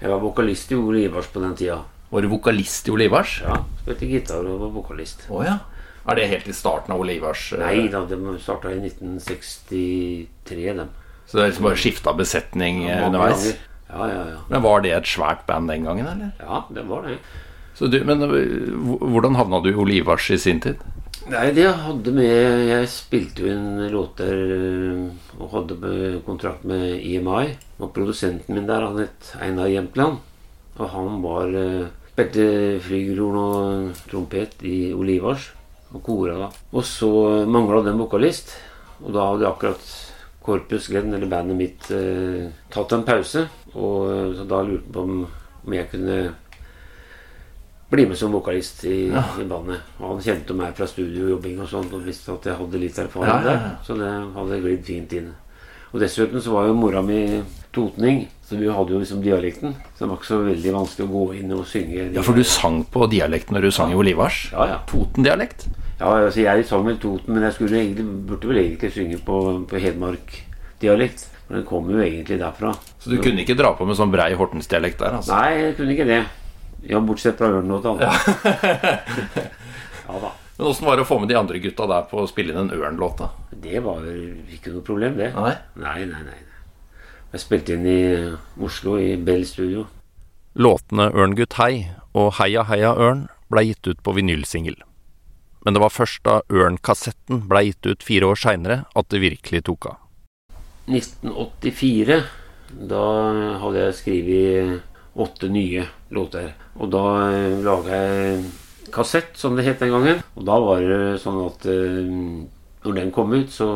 Jeg 0.00 0.10
var 0.12 0.20
vokalist 0.20 0.72
i 0.72 0.76
Ole 0.78 1.04
Ivars 1.06 1.26
på 1.32 1.40
den 1.40 1.54
tida. 1.56 1.78
Var 2.10 2.22
du 2.22 2.28
vokalist 2.30 2.88
i 2.88 2.92
Ole 2.94 3.06
Ivars? 3.08 3.40
Ja, 3.42 3.56
Spilte 3.82 4.06
gitar 4.10 4.44
og 4.46 4.60
var 4.60 4.74
vokalist. 4.74 5.24
Oh, 5.30 5.42
ja. 5.44 5.58
Er 6.06 6.14
det 6.20 6.28
helt 6.30 6.48
i 6.48 6.54
starten 6.54 6.92
av 6.94 7.00
Ole 7.02 7.16
Ivars? 7.16 7.48
eh, 7.56 7.58
Nei 7.64 7.88
da, 7.90 8.04
de 8.06 8.36
starta 8.38 8.70
i 8.70 8.78
1963, 8.78 10.74
dem. 10.76 10.92
Så 11.26 11.38
det 11.38 11.42
er 11.42 11.48
liksom 11.50 11.66
bare 11.66 11.80
skifta 11.80 12.12
besetning 12.14 12.84
ja, 12.86 13.00
underveis? 13.08 13.48
Ja, 13.88 14.06
ja, 14.10 14.20
ja. 14.30 14.38
Men 14.50 14.62
Var 14.62 14.84
det 14.84 14.92
et 14.94 15.10
svært 15.10 15.42
band 15.48 15.68
den 15.70 15.84
gangen, 15.88 16.06
eller? 16.06 16.30
Ja, 16.38 16.62
det 16.70 16.84
var 16.86 17.02
det. 17.08 17.18
Så 17.74 17.90
du, 17.90 17.98
men 18.06 18.22
eh, 18.22 18.70
hvordan 19.02 19.34
havna 19.36 19.60
du 19.64 19.72
i 19.72 19.74
Ole 19.76 19.98
Ivars 19.98 20.30
i 20.30 20.38
sin 20.38 20.60
tid? 20.62 20.78
Nei, 21.26 21.48
det 21.50 21.64
hadde 21.66 22.12
med 22.14 22.68
Jeg 22.68 22.86
spilte 22.86 23.42
jo 23.42 23.48
inn 23.50 23.80
låter 23.90 24.30
øh, 24.30 25.00
og 25.40 25.48
hadde 25.56 26.20
kontrakt 26.22 26.62
med 26.70 27.00
EMI. 27.02 27.48
Og 27.82 27.90
produsenten 27.96 28.54
min 28.54 28.68
der, 28.68 28.84
han 28.86 29.00
het 29.02 29.32
Einar 29.42 29.66
Jempeland, 29.66 30.20
Og 30.78 30.90
han 30.92 31.18
var 31.24 31.50
øh, 31.50 31.88
Spilte 32.12 32.78
flygelhorn 32.80 33.40
og 33.42 34.04
trompet 34.06 34.62
i 34.62 34.92
Olivars. 34.94 35.50
Og 35.90 36.02
kora 36.06 36.38
da. 36.44 36.48
Og 36.70 36.86
så 36.86 37.10
mangla 37.50 37.82
en 37.90 37.98
vokalist. 37.98 38.54
Og 39.02 39.10
da 39.10 39.26
hadde 39.32 39.50
akkurat 39.50 39.92
Corpus 40.46 40.86
Glenn, 40.88 41.12
eller 41.12 41.26
bandet 41.26 41.58
mitt, 41.58 41.90
øh, 41.90 42.46
tatt 42.70 42.92
en 42.94 43.02
pause. 43.02 43.48
Og 43.74 44.36
så 44.38 44.46
da 44.46 44.62
lurte 44.62 44.86
han 44.86 44.94
på 44.94 45.08
om 45.66 45.74
jeg 45.74 45.90
kunne 45.90 46.20
bli 47.90 48.06
med 48.10 48.18
som 48.18 48.32
vokalist 48.34 48.84
i, 48.90 49.06
i 49.12 49.44
bandet. 49.46 49.80
Og 50.00 50.16
han 50.16 50.22
kjente 50.24 50.54
meg 50.58 50.74
fra 50.78 50.88
studiojobbing 50.90 51.60
og 51.62 51.68
sånn 51.70 51.86
og 51.94 52.02
visste 52.06 52.34
at 52.34 52.48
jeg 52.50 52.58
hadde 52.58 52.80
litt 52.82 52.98
erfaring 52.98 53.30
Ja, 53.30 53.36
ja, 53.40 53.52
ja. 53.52 53.58
der. 53.58 53.76
Så 53.86 53.94
det 54.00 54.10
hadde 54.34 54.60
glidd 54.64 54.84
fint 54.88 55.12
inn. 55.20 55.28
Og 55.94 56.00
dessuten 56.02 56.42
så 56.42 56.52
var 56.52 56.66
jo 56.66 56.74
mora 56.76 57.00
mi 57.00 57.20
totning, 57.72 58.24
så 58.44 58.58
vi 58.58 58.66
hadde 58.72 58.92
jo 58.92 58.98
liksom 59.00 59.20
dialekten. 59.22 59.76
Så 59.94 60.02
det 60.04 60.08
var 60.10 60.18
ikke 60.18 60.28
så 60.32 60.38
veldig 60.42 60.72
vanskelig 60.74 61.06
å 61.06 61.12
gå 61.12 61.22
inn 61.38 61.52
og 61.54 61.62
synge. 61.70 62.08
Ja, 62.16 62.24
For 62.26 62.36
du 62.36 62.42
sang 62.44 62.82
på 62.90 63.06
dialekten 63.12 63.54
når 63.56 63.68
du 63.68 63.74
sang 63.76 63.92
i 63.94 63.98
Olivars? 63.98 64.48
Ja, 64.52 64.66
ja. 64.72 64.78
Toten-dialekt? 64.90 65.68
Ja, 66.00 66.10
altså 66.26 66.42
jeg 66.42 66.66
sang 66.68 66.82
vel 66.84 66.98
Toten, 67.00 67.32
men 67.36 67.46
jeg 67.46 67.54
skulle 67.56 67.78
egentlig, 67.80 68.04
burde 68.28 68.50
vel 68.50 68.58
egentlig 68.64 68.90
synge 68.92 69.20
på, 69.24 69.38
på 69.70 69.80
Hedmark-dialekt. 69.80 71.28
For 71.46 71.54
den 71.60 71.64
kommer 71.68 71.94
jo 71.94 72.02
egentlig 72.02 72.40
derfra. 72.42 72.72
Så 72.98 73.12
du 73.14 73.20
kunne 73.22 73.44
ikke 73.44 73.54
dra 73.56 73.70
på 73.78 73.86
med 73.86 73.96
sånn 73.96 74.10
brei 74.12 74.32
Hortens-dialekt 74.36 74.98
der, 74.98 75.20
altså? 75.20 75.36
Nei, 75.38 75.52
jeg 75.68 75.76
kunne 75.78 75.94
ikke 75.94 76.08
det. 76.10 76.20
Ja, 76.86 77.00
bortsett 77.02 77.38
fra 77.38 77.50
Ørnlåta. 77.58 77.96
Ja. 78.00 78.12
ja 80.06 80.18
da. 80.22 80.32
Men 80.56 80.66
åssen 80.70 80.86
var 80.88 80.96
det 80.96 81.04
å 81.04 81.08
få 81.08 81.18
med 81.20 81.28
de 81.28 81.36
andre 81.36 81.60
gutta 81.60 81.84
der 81.90 82.06
på 82.08 82.22
å 82.22 82.28
spille 82.30 82.54
inn 82.54 82.62
en 82.62 82.72
Ørn-låt, 82.72 83.20
da? 83.20 83.28
Det 83.52 83.82
var 83.84 84.06
ikke 84.54 84.72
noe 84.72 84.84
problem, 84.86 85.18
det. 85.18 85.32
Nei. 85.36 85.52
Nei, 85.82 85.98
nei, 86.08 86.22
nei. 86.24 86.38
Jeg 87.34 87.42
spilte 87.42 87.74
inn 87.76 87.84
i 87.90 88.00
Oslo, 88.64 88.96
i 89.02 89.16
Bell 89.20 89.44
Studio. 89.44 89.84
Låtene 90.56 91.10
Ørngutt 91.12 91.58
hei 91.60 91.90
og 92.16 92.38
Heia 92.38 92.62
heia 92.64 92.94
ørn 92.96 93.26
ble 93.52 93.66
gitt 93.66 93.90
ut 93.90 94.00
på 94.00 94.14
vinylsingel. 94.16 94.78
Men 95.66 95.76
det 95.76 95.82
var 95.82 95.92
først 95.92 96.22
da 96.24 96.38
Ørn-kassetten 96.48 97.42
ble 97.50 97.66
gitt 97.66 97.90
ut 97.90 98.06
fire 98.06 98.30
år 98.30 98.40
seinere 98.40 98.78
at 98.96 99.10
det 99.12 99.20
virkelig 99.20 99.66
tok 99.68 99.90
av. 99.90 99.98
1984, 100.86 102.20
da 102.88 103.04
hadde 103.60 103.84
jeg 103.84 103.98
skrevet 104.00 105.18
åtte 105.26 105.50
nye 105.52 105.84
låter. 106.14 106.52
Og 106.78 106.90
da 106.92 107.04
eh, 107.30 107.56
laga 107.64 108.00
jeg 108.02 108.44
kassett, 108.94 109.34
som 109.38 109.56
det 109.56 109.66
het 109.66 109.82
den 109.82 109.94
gangen. 109.94 110.22
Og 110.36 110.46
da 110.46 110.58
var 110.62 110.84
det 110.84 111.18
sånn 111.22 111.40
at 111.46 111.66
eh, 111.70 112.12
når 112.86 112.98
den 113.00 113.14
kom 113.14 113.34
ut, 113.34 113.50
så, 113.50 113.68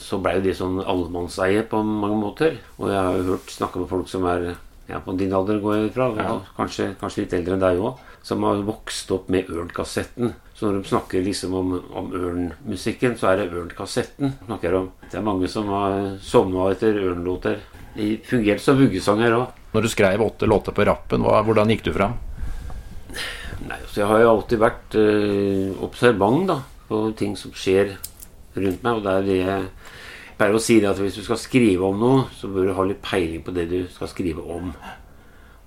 så 0.00 0.20
blei 0.22 0.38
de 0.40 0.50
det 0.50 0.58
sånn 0.58 0.80
allemannseie 0.80 1.66
på 1.68 1.82
mange 1.84 2.20
måter. 2.20 2.60
Og 2.80 2.88
jeg 2.92 3.02
har 3.02 3.18
jo 3.18 3.34
hørt 3.34 3.52
snakke 3.52 3.82
med 3.82 3.92
folk 3.92 4.08
som 4.10 4.24
er 4.30 4.54
ja, 4.86 5.00
på 5.02 5.16
din 5.18 5.34
alder, 5.34 5.58
går 5.60 5.76
jeg 5.76 5.90
ifra. 5.90 6.10
Ja. 6.20 6.34
Kanskje, 6.56 6.92
kanskje 7.00 7.24
litt 7.24 7.36
eldre 7.36 7.56
enn 7.56 7.64
deg 7.64 7.80
òg. 7.82 8.02
Som 8.26 8.42
har 8.46 8.62
vokst 8.66 9.10
opp 9.14 9.28
med 9.30 9.50
Ørn-kassetten. 9.52 10.32
Så 10.56 10.66
når 10.66 10.80
de 10.80 10.90
snakker 10.90 11.22
liksom 11.22 11.54
om, 11.54 11.74
om 11.94 12.12
Ørn-musikken, 12.16 13.14
så 13.18 13.32
er 13.32 13.42
det 13.42 13.50
Ørn-kassetten. 13.52 14.32
snakker 14.46 14.78
om. 14.80 14.88
Det 15.10 15.18
er 15.18 15.26
mange 15.26 15.50
som 15.50 15.68
har 15.74 16.16
sovna 16.24 16.70
etter 16.72 16.98
Ørn-låter. 17.02 17.60
De 17.96 18.14
fungerte 18.26 18.64
som 18.64 18.78
vuggesanger 18.80 19.36
òg. 19.36 19.62
Når 19.76 19.84
du 19.84 19.90
skrev 19.92 20.22
åtte 20.24 20.46
låter 20.48 20.72
på 20.72 20.86
rappen, 20.88 21.20
hva, 21.20 21.42
hvordan 21.44 21.68
gikk 21.68 21.82
du 21.84 21.90
fram? 21.92 22.14
Nei, 23.66 23.76
altså 23.76 24.00
jeg 24.00 24.08
har 24.08 24.22
jo 24.22 24.30
alltid 24.30 24.60
vært 24.62 24.94
eh, 24.96 25.74
observant 25.84 26.46
da, 26.48 26.56
på 26.88 27.00
ting 27.18 27.34
som 27.36 27.52
skjer 27.52 27.90
rundt 28.56 28.86
meg. 28.86 28.94
Og 28.94 29.04
det 29.04 29.12
er 29.12 29.26
det 29.26 29.36
jeg 29.42 29.66
pleier 30.38 30.56
å 30.56 30.62
si, 30.64 30.78
det 30.80 30.88
at 30.88 31.02
hvis 31.02 31.18
du 31.20 31.26
skal 31.26 31.40
skrive 31.42 31.84
om 31.90 32.00
noe, 32.00 32.22
så 32.38 32.48
bør 32.48 32.70
du 32.70 32.74
ha 32.78 32.86
litt 32.88 33.02
peiling 33.04 33.44
på 33.44 33.52
det 33.52 33.66
du 33.68 33.78
skal 33.92 34.08
skrive 34.08 34.46
om. 34.56 34.72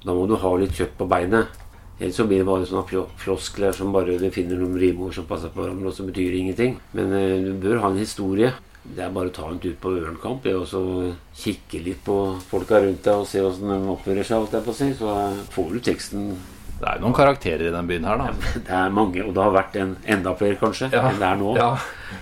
Da 0.02 0.18
må 0.18 0.26
du 0.26 0.34
ha 0.42 0.56
litt 0.58 0.74
kjøtt 0.74 0.98
på 0.98 1.06
beinet. 1.10 1.54
Ellers 2.00 2.18
så 2.18 2.26
blir 2.26 2.42
det 2.42 2.50
bare 2.50 2.66
sånne 2.66 3.06
floskler 3.22 3.78
som 3.78 3.94
bare 3.94 4.18
finner 4.34 4.58
noen 4.58 4.80
rimord 4.82 5.14
som 5.14 5.30
passer 5.30 5.54
på 5.54 5.62
hverandre, 5.62 5.92
og 5.92 5.98
som 6.00 6.10
betyr 6.10 6.40
ingenting. 6.40 6.80
Men 6.98 7.14
eh, 7.14 7.38
du 7.46 7.54
bør 7.62 7.84
ha 7.84 7.94
en 7.94 8.02
historie. 8.02 8.56
Det 8.84 9.04
er 9.04 9.12
bare 9.14 9.30
å 9.30 9.34
ta 9.36 9.48
en 9.52 9.60
tur 9.62 9.76
på 9.82 9.92
Ørnkamp 10.00 10.46
og 10.54 10.64
så 10.70 10.82
kikke 11.36 11.82
litt 11.84 12.00
på 12.06 12.16
folka 12.50 12.80
rundt 12.82 13.04
deg 13.06 13.22
og 13.22 13.28
se 13.28 13.44
åssen 13.44 13.70
de 13.70 13.80
oppfører 13.92 14.26
seg. 14.26 14.48
Så 14.98 15.18
får 15.54 15.74
du 15.76 15.80
teksten 15.84 16.32
Det 16.80 16.88
er 16.88 16.96
jo 17.00 17.04
noen 17.04 17.16
karakterer 17.18 17.66
i 17.68 17.72
den 17.76 17.88
byen 17.90 18.06
her, 18.08 18.18
da. 18.22 18.28
Det 18.56 18.72
er 18.72 18.90
mange, 18.96 19.24
og 19.26 19.34
det 19.36 19.44
har 19.44 19.52
vært 19.52 19.74
en, 19.82 19.96
enda 20.08 20.32
flere, 20.40 20.56
kanskje, 20.62 20.88
Ja. 20.94 21.10
enn 21.10 21.20
det 21.20 21.28
er 21.28 21.36
nå. 21.42 21.56
Ja. 21.58 21.74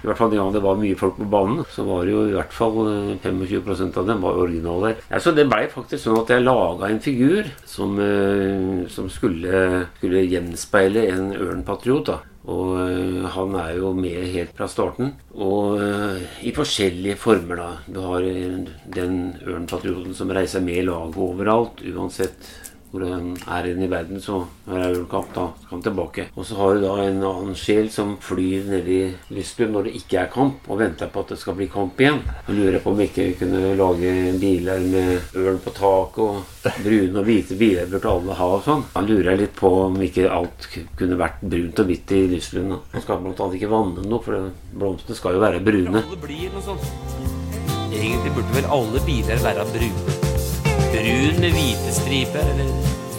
I 0.04 0.08
hvert 0.10 0.18
fall 0.18 0.32
den 0.32 0.40
gangen 0.42 0.54
det 0.58 0.62
var 0.66 0.80
mye 0.82 0.98
folk 1.00 1.16
på 1.20 1.28
banen, 1.30 1.62
så 1.72 1.86
var 1.88 2.06
det 2.06 2.12
jo 2.16 2.24
i 2.28 2.34
hvert 2.34 2.52
fall 2.58 2.80
eh, 2.90 3.12
25% 3.24 3.98
av 4.02 4.08
dem 4.10 4.22
var 4.26 4.40
originaler. 4.42 4.98
Ja, 5.12 5.20
så 5.24 5.32
det 5.38 5.46
blei 5.48 5.68
faktisk 5.72 6.04
sånn 6.08 6.18
at 6.24 6.34
jeg 6.34 6.44
laga 6.44 6.90
en 6.90 7.00
figur 7.06 7.46
som, 7.70 7.94
eh, 8.02 8.88
som 8.90 9.08
skulle, 9.14 9.86
skulle 10.00 10.26
gjenspeile 10.28 11.06
en 11.14 11.30
ørnpatriot. 11.38 12.06
da. 12.10 12.18
Og 12.48 12.78
eh, 12.80 13.26
han 13.36 13.56
er 13.60 13.74
jo 13.78 13.94
med 13.94 14.26
helt 14.34 14.54
fra 14.58 14.68
starten. 14.72 15.14
Og 15.36 15.82
eh, 15.84 16.22
i 16.48 16.54
forskjellige 16.56 17.18
former, 17.20 17.60
da. 17.60 17.70
Du 17.92 18.00
har 18.06 18.24
eh, 18.24 18.62
den 18.96 19.18
ørnpatrioten 19.46 20.16
som 20.16 20.32
reiser 20.34 20.64
med 20.64 20.86
laget 20.88 21.18
overalt, 21.20 21.84
uansett 21.94 22.56
hvor 22.98 23.14
han 23.14 23.34
er 23.46 23.70
inne 23.72 23.86
i 23.86 23.92
verden, 23.92 24.22
så 24.22 24.42
er 24.68 24.82
det 24.82 24.86
er 24.88 24.98
ølkamp, 24.98 25.30
da 25.36 25.46
skal 25.62 25.76
han 25.76 25.84
tilbake. 25.86 26.28
Og 26.36 26.48
så 26.48 26.58
har 26.58 26.76
du 26.76 26.84
da 26.84 26.94
en 27.04 27.24
annen 27.30 27.58
sjel 27.58 27.90
som 27.94 28.16
flyr 28.24 28.68
ned 28.72 28.90
i 28.90 29.00
Lisbon 29.36 29.74
når 29.76 29.88
det 29.88 29.96
ikke 30.02 30.22
er 30.24 30.32
kamp, 30.34 30.68
og 30.68 30.82
venter 30.82 31.12
på 31.14 31.24
at 31.24 31.34
det 31.34 31.40
skal 31.42 31.58
bli 31.58 31.70
kamp 31.72 32.00
igjen. 32.02 32.22
Og 32.48 32.58
lurer 32.58 32.82
på 32.84 32.94
om 32.94 33.00
vi 33.00 33.10
ikke 33.10 33.28
kunne 33.42 33.74
lage 33.78 34.14
biler 34.42 34.86
med 34.88 35.38
ørn 35.38 35.62
på 35.64 35.76
taket, 35.78 36.24
og 36.24 36.82
brune 36.84 37.22
og 37.22 37.28
hvite 37.28 37.58
biler 37.60 37.92
burde 37.92 38.14
alle 38.14 38.40
ha 38.42 38.50
og 38.58 38.66
sånn. 38.66 38.86
Da 38.96 39.04
lurer 39.06 39.32
jeg 39.34 39.44
litt 39.44 39.58
på 39.58 39.74
om 39.86 40.00
ikke 40.08 40.30
alt 40.32 40.70
kunne 41.00 41.20
vært 41.20 41.44
brunt 41.44 41.84
og 41.84 41.92
hvitt 41.92 42.16
i 42.18 42.24
Lisbon. 42.34 42.78
Man 42.94 43.06
skal 43.06 43.22
blant 43.24 43.44
annet 43.44 43.60
ikke 43.60 43.74
vanne 43.74 44.08
noe, 44.08 44.24
for 44.24 44.50
blomstene 44.74 45.20
skal 45.20 45.38
jo 45.38 45.44
være 45.44 45.64
brune. 45.66 46.04
Egentlig 47.98 48.34
burde 48.36 48.54
vel 48.54 48.74
alle 48.78 49.06
biler 49.08 49.46
være 49.46 49.70
brune. 49.74 50.37
Brun 50.98 51.36
med 51.44 51.54
hvite 51.54 51.92
striper, 51.94 52.48
eller 52.56 52.70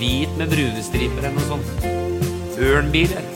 hvit 0.00 0.32
med 0.38 0.50
brune 0.50 0.80
striper, 0.82 1.20
eller 1.22 1.34
noe 1.36 1.44
sånt. 1.46 1.84
Ørnbiler. 2.58 3.26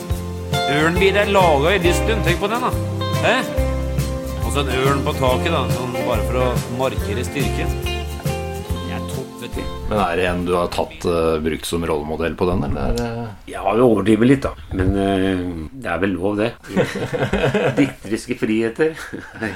Ørnbil 0.73 1.19
er 1.21 1.29
laga 1.31 1.71
i 1.71 1.77
Lisbon, 1.79 2.19
tenk 2.25 2.41
på 2.41 2.49
den, 2.51 2.65
da. 2.65 2.71
Hæ? 3.23 3.37
Og 4.41 4.49
så 4.51 4.65
en 4.65 4.73
ørn 4.81 5.05
på 5.05 5.13
taket, 5.15 5.47
da, 5.53 5.61
sånn 5.77 5.95
bare 5.95 6.25
for 6.27 6.39
å 6.41 6.47
markere 6.75 7.23
styrke. 7.23 7.69
Jeg 7.69 8.97
er 8.97 9.05
topp, 9.13 9.29
vet 9.45 9.55
du. 9.55 9.61
Men 9.93 10.03
er 10.09 10.19
det 10.19 10.27
en 10.33 10.43
du 10.49 10.51
har 10.57 10.67
tatt 10.75 11.07
uh, 11.07 11.39
brukt 11.47 11.71
som 11.71 11.87
rollemodell 11.87 12.35
på 12.35 12.49
den, 12.51 12.67
eller? 12.67 12.99
er 12.99 13.31
Ja, 13.53 13.63
vi 13.63 13.87
overdriver 13.87 14.27
litt, 14.27 14.43
da. 14.43 14.51
Men 14.75 14.91
uh, 14.91 15.71
det 15.71 15.93
er 15.93 16.03
vel 16.03 16.17
lov, 16.17 16.43
det. 16.43 16.51
Dikteriske 17.79 18.41
friheter. 18.43 18.99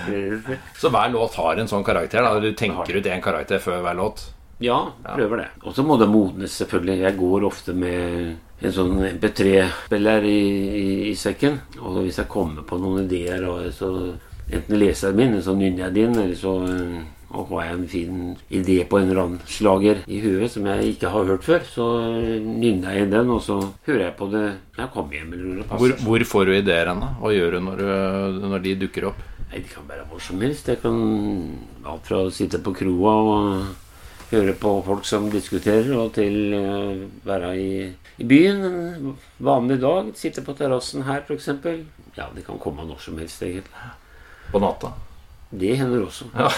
Så 0.80 0.96
hver 0.96 1.12
låt 1.12 1.36
har 1.44 1.60
en 1.60 1.76
sånn 1.76 1.84
karakter? 1.84 2.24
da 2.24 2.40
Du 2.40 2.54
tenker 2.56 3.02
ut 3.02 3.14
én 3.18 3.28
karakter 3.28 3.60
før 3.60 3.84
hver 3.84 4.00
låt? 4.00 4.30
Ja, 4.64 4.78
prøver 5.04 5.44
det. 5.44 5.48
Og 5.64 5.76
så 5.76 5.84
må 5.86 5.98
det 6.02 6.10
modnes, 6.10 6.56
selvfølgelig. 6.62 7.00
Jeg 7.06 7.18
går 7.20 7.46
ofte 7.48 7.74
med 7.78 8.38
en 8.66 8.74
sånn 8.74 8.96
MP3-spiller 9.12 10.26
i, 10.26 10.40
i, 10.82 10.88
i 11.12 11.16
sekken. 11.18 11.60
Og 11.82 12.02
hvis 12.04 12.18
jeg 12.24 12.30
kommer 12.32 12.66
på 12.68 12.80
noen 12.82 13.06
ideer, 13.06 13.46
så 13.76 13.92
enten 14.50 14.80
leser 14.80 15.12
jeg 15.12 15.20
min, 15.20 15.38
så 15.44 15.54
nynner 15.58 15.88
jeg 15.88 15.96
din, 16.00 16.18
eller 16.18 16.36
så 16.40 16.56
eh, 16.66 16.98
og 17.38 17.50
har 17.52 17.66
jeg 17.68 17.76
en 17.76 17.88
fin 17.92 18.20
idé 18.56 18.78
på 18.88 18.98
en 19.02 19.10
eller 19.10 19.20
annen 19.26 19.40
slager 19.52 19.98
i 20.08 20.22
huet 20.24 20.48
som 20.54 20.66
jeg 20.72 20.94
ikke 20.94 21.10
har 21.12 21.26
hørt 21.28 21.44
før, 21.44 21.66
så 21.68 21.88
eh, 22.08 22.38
nynner 22.40 22.96
jeg 22.96 23.04
inn 23.08 23.12
den, 23.14 23.32
og 23.36 23.42
så 23.44 23.58
hører 23.88 24.06
jeg 24.06 24.16
på 24.20 24.30
det 24.32 24.44
når 24.48 24.84
jeg 24.86 24.92
kommer 24.94 25.18
hjem. 25.18 25.34
eller 25.36 25.50
det 25.60 25.66
Hvor, 25.68 25.74
passer. 25.92 26.06
hvor 26.08 26.24
får 26.32 26.46
du 26.48 26.54
ideer 26.56 26.88
hen, 26.94 27.04
da? 27.04 27.10
Hva 27.20 27.34
gjør 27.36 27.58
du 27.58 27.60
når, 27.68 27.84
du 27.84 28.48
når 28.48 28.64
de 28.64 28.76
dukker 28.86 29.10
opp? 29.12 29.20
Nei, 29.50 29.60
Det 29.60 29.74
kan 29.74 29.90
være 29.92 30.08
hvor 30.08 30.24
som 30.24 30.42
helst. 30.44 30.72
Jeg 30.72 30.80
kan 30.82 30.98
alt 31.88 32.08
fra 32.08 32.24
å 32.24 32.32
sitte 32.34 32.64
på 32.64 32.74
kroa 32.80 33.14
og 33.28 33.68
høre 34.32 34.56
på 34.60 34.74
folk 34.86 35.08
som 35.08 35.30
diskuterer, 35.32 35.94
og 35.98 36.12
til 36.18 36.56
å 36.58 36.66
være 37.28 37.54
i, 37.62 37.72
i 38.20 38.28
byen 38.28 38.64
en 38.68 39.16
vanlig 39.44 39.80
dag. 39.84 40.12
Sitte 40.20 40.44
på 40.46 40.56
terrassen 40.58 41.06
her, 41.08 41.24
f.eks. 41.24 41.50
Ja, 42.18 42.30
det 42.36 42.46
kan 42.48 42.60
komme 42.62 42.88
når 42.88 43.02
som 43.08 43.18
helst, 43.22 43.44
egentlig. 43.46 43.90
På 44.52 44.62
natta? 44.64 44.94
Det 45.52 45.74
hender 45.80 46.08
også. 46.08 46.32
Ja. 46.36 46.52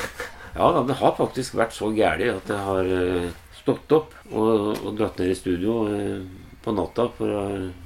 Ja 0.57 0.71
da, 0.73 0.83
det 0.88 0.97
har 0.97 1.13
faktisk 1.17 1.57
vært 1.59 1.75
så 1.75 1.91
gæli 1.93 2.29
at 2.31 2.49
jeg 2.49 2.59
har 2.65 2.88
eh, 2.89 3.29
stått 3.59 3.91
opp 3.95 4.15
og, 4.31 4.79
og 4.81 4.95
dratt 4.97 5.19
ned 5.21 5.33
i 5.33 5.38
studio 5.38 5.83
eh, 5.93 6.23
på 6.63 6.73
natta 6.75 7.05
for 7.15 7.35
å, 7.38 7.43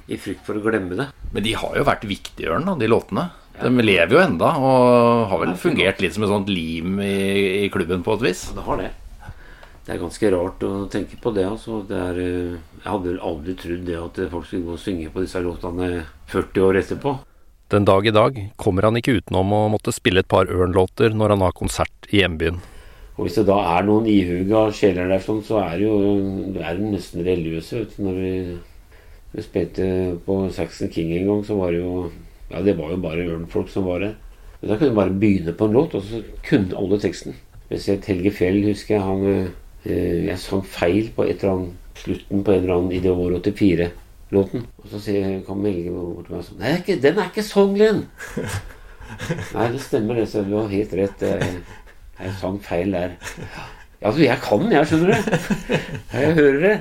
i 0.08 0.18
frykt 0.18 0.46
for 0.46 0.58
å 0.58 0.64
glemme 0.64 0.96
det. 0.98 1.10
Men 1.34 1.44
de 1.44 1.54
har 1.60 1.76
jo 1.76 1.86
vært 1.86 2.06
viktige, 2.08 2.50
Ørn, 2.54 2.66
da, 2.70 2.76
de 2.80 2.90
låtene. 2.90 3.28
De 3.54 3.70
lever 3.84 4.16
jo 4.16 4.18
enda, 4.18 4.48
og 4.58 5.28
har 5.30 5.44
vel 5.44 5.54
fungert 5.60 6.00
litt 6.02 6.16
som 6.16 6.24
et 6.26 6.32
sånt 6.32 6.50
lim 6.50 6.98
i, 7.04 7.14
i 7.62 7.70
klubben 7.70 8.02
på 8.02 8.16
et 8.16 8.24
vis. 8.30 8.48
Ja, 8.50 8.56
det 8.58 8.66
har 8.66 8.80
det. 8.80 8.90
Det 9.84 9.92
er 9.92 10.00
ganske 10.00 10.30
rart 10.32 10.62
å 10.64 10.72
tenke 10.88 11.18
på 11.20 11.30
det. 11.36 11.44
altså. 11.44 11.82
Det 11.84 11.96
er, 11.96 12.18
eh, 12.24 12.56
jeg 12.80 12.88
hadde 12.88 13.10
vel 13.10 13.20
aldri 13.20 13.54
trodd 13.54 13.84
det 13.84 13.98
at 14.00 14.20
folk 14.30 14.46
skulle 14.46 14.64
gå 14.64 14.72
og 14.72 14.80
synge 14.80 15.10
på 15.12 15.20
disse 15.20 15.40
låtene 15.44 16.06
40 16.32 16.60
år 16.64 16.78
etterpå. 16.80 17.18
Den 17.68 17.84
dag 17.84 18.06
i 18.06 18.12
dag 18.14 18.38
kommer 18.56 18.82
han 18.88 18.96
ikke 18.96 19.18
utenom 19.20 19.52
å 19.52 19.68
måtte 19.72 19.92
spille 19.92 20.20
et 20.20 20.28
par 20.28 20.46
Ørn-låter 20.46 21.12
når 21.12 21.34
han 21.34 21.44
har 21.44 21.52
konsert 21.52 22.08
i 22.10 22.22
hjembyen. 22.22 22.62
Og 23.16 23.26
hvis 23.26 23.36
det 23.38 23.46
da 23.46 23.58
er 23.76 23.84
noen 23.86 24.08
ihuga 24.10 24.66
sjeler 24.74 25.08
der, 25.12 25.22
sånn, 25.22 25.42
så 25.44 25.60
er 25.62 25.78
det 25.78 25.86
jo 25.86 26.60
er 26.60 26.80
nesten 26.82 27.24
religiøse. 27.26 27.84
Når 28.02 28.20
vi, 28.20 28.32
vi 29.34 29.44
spilte 29.44 29.88
på 30.26 30.38
Saxon 30.54 30.92
King 30.94 31.12
en 31.14 31.28
gang, 31.28 31.42
så 31.46 31.58
var 31.60 31.74
det 31.74 31.82
jo 31.84 32.10
Ja, 32.50 32.60
det 32.62 32.76
var 32.78 32.90
jo 32.92 33.00
bare 33.00 33.24
ørnfolk 33.24 33.70
som 33.72 33.86
var 33.88 34.02
der. 34.04 34.16
Men 34.60 34.70
da 34.70 34.76
kunne 34.76 34.92
du 34.92 34.98
bare 34.98 35.18
begynne 35.20 35.54
på 35.56 35.66
en 35.66 35.76
låt, 35.76 35.94
og 35.96 36.04
så 36.04 36.20
kunne 36.46 36.76
alle 36.76 36.98
teksten. 37.00 37.34
Spesielt 37.64 38.04
Helge 38.06 38.32
Fjell, 38.36 38.60
husker 38.68 38.94
jeg. 38.94 39.02
Han, 39.02 39.24
eh, 39.26 39.63
jeg 39.84 40.38
sang 40.40 40.64
feil 40.64 41.10
på 41.14 41.26
et 41.28 41.42
eller 41.42 41.54
annet 41.54 41.98
slutten 41.98 42.44
på 42.44 42.52
en 42.52 42.62
eller 42.62 42.74
annen 42.74 42.94
i 42.94 43.00
det 43.04 43.12
år 43.12 43.36
84-låten. 43.38 44.66
Og 44.82 44.90
så 44.90 45.00
sier, 45.02 45.38
kom 45.46 45.64
Helge 45.66 45.92
bort 45.94 46.26
til 46.28 46.36
meg 46.36 46.46
sånn 46.48 46.62
Nei, 46.62 46.74
det 46.88 46.98
den 47.04 47.20
er 47.20 47.30
ikke 47.30 47.46
sånn, 47.46 47.76
Glenn! 47.76 48.04
Nei, 49.54 49.68
det 49.74 49.82
stemmer 49.84 50.18
det, 50.18 50.26
så 50.32 50.42
du 50.46 50.56
har 50.56 50.72
helt 50.72 50.94
rett. 50.98 51.24
Jeg, 51.24 51.62
jeg 52.18 52.36
sang 52.40 52.58
feil 52.64 52.96
der. 52.96 53.16
Ja, 54.00 54.10
altså, 54.10 54.24
jeg 54.24 54.40
kan, 54.44 54.64
jeg, 54.72 54.88
skjønner 54.90 55.12
du. 55.12 55.36
Ja, 56.12 56.24
jeg 56.24 56.34
hører 56.40 56.58
det. 56.64 56.74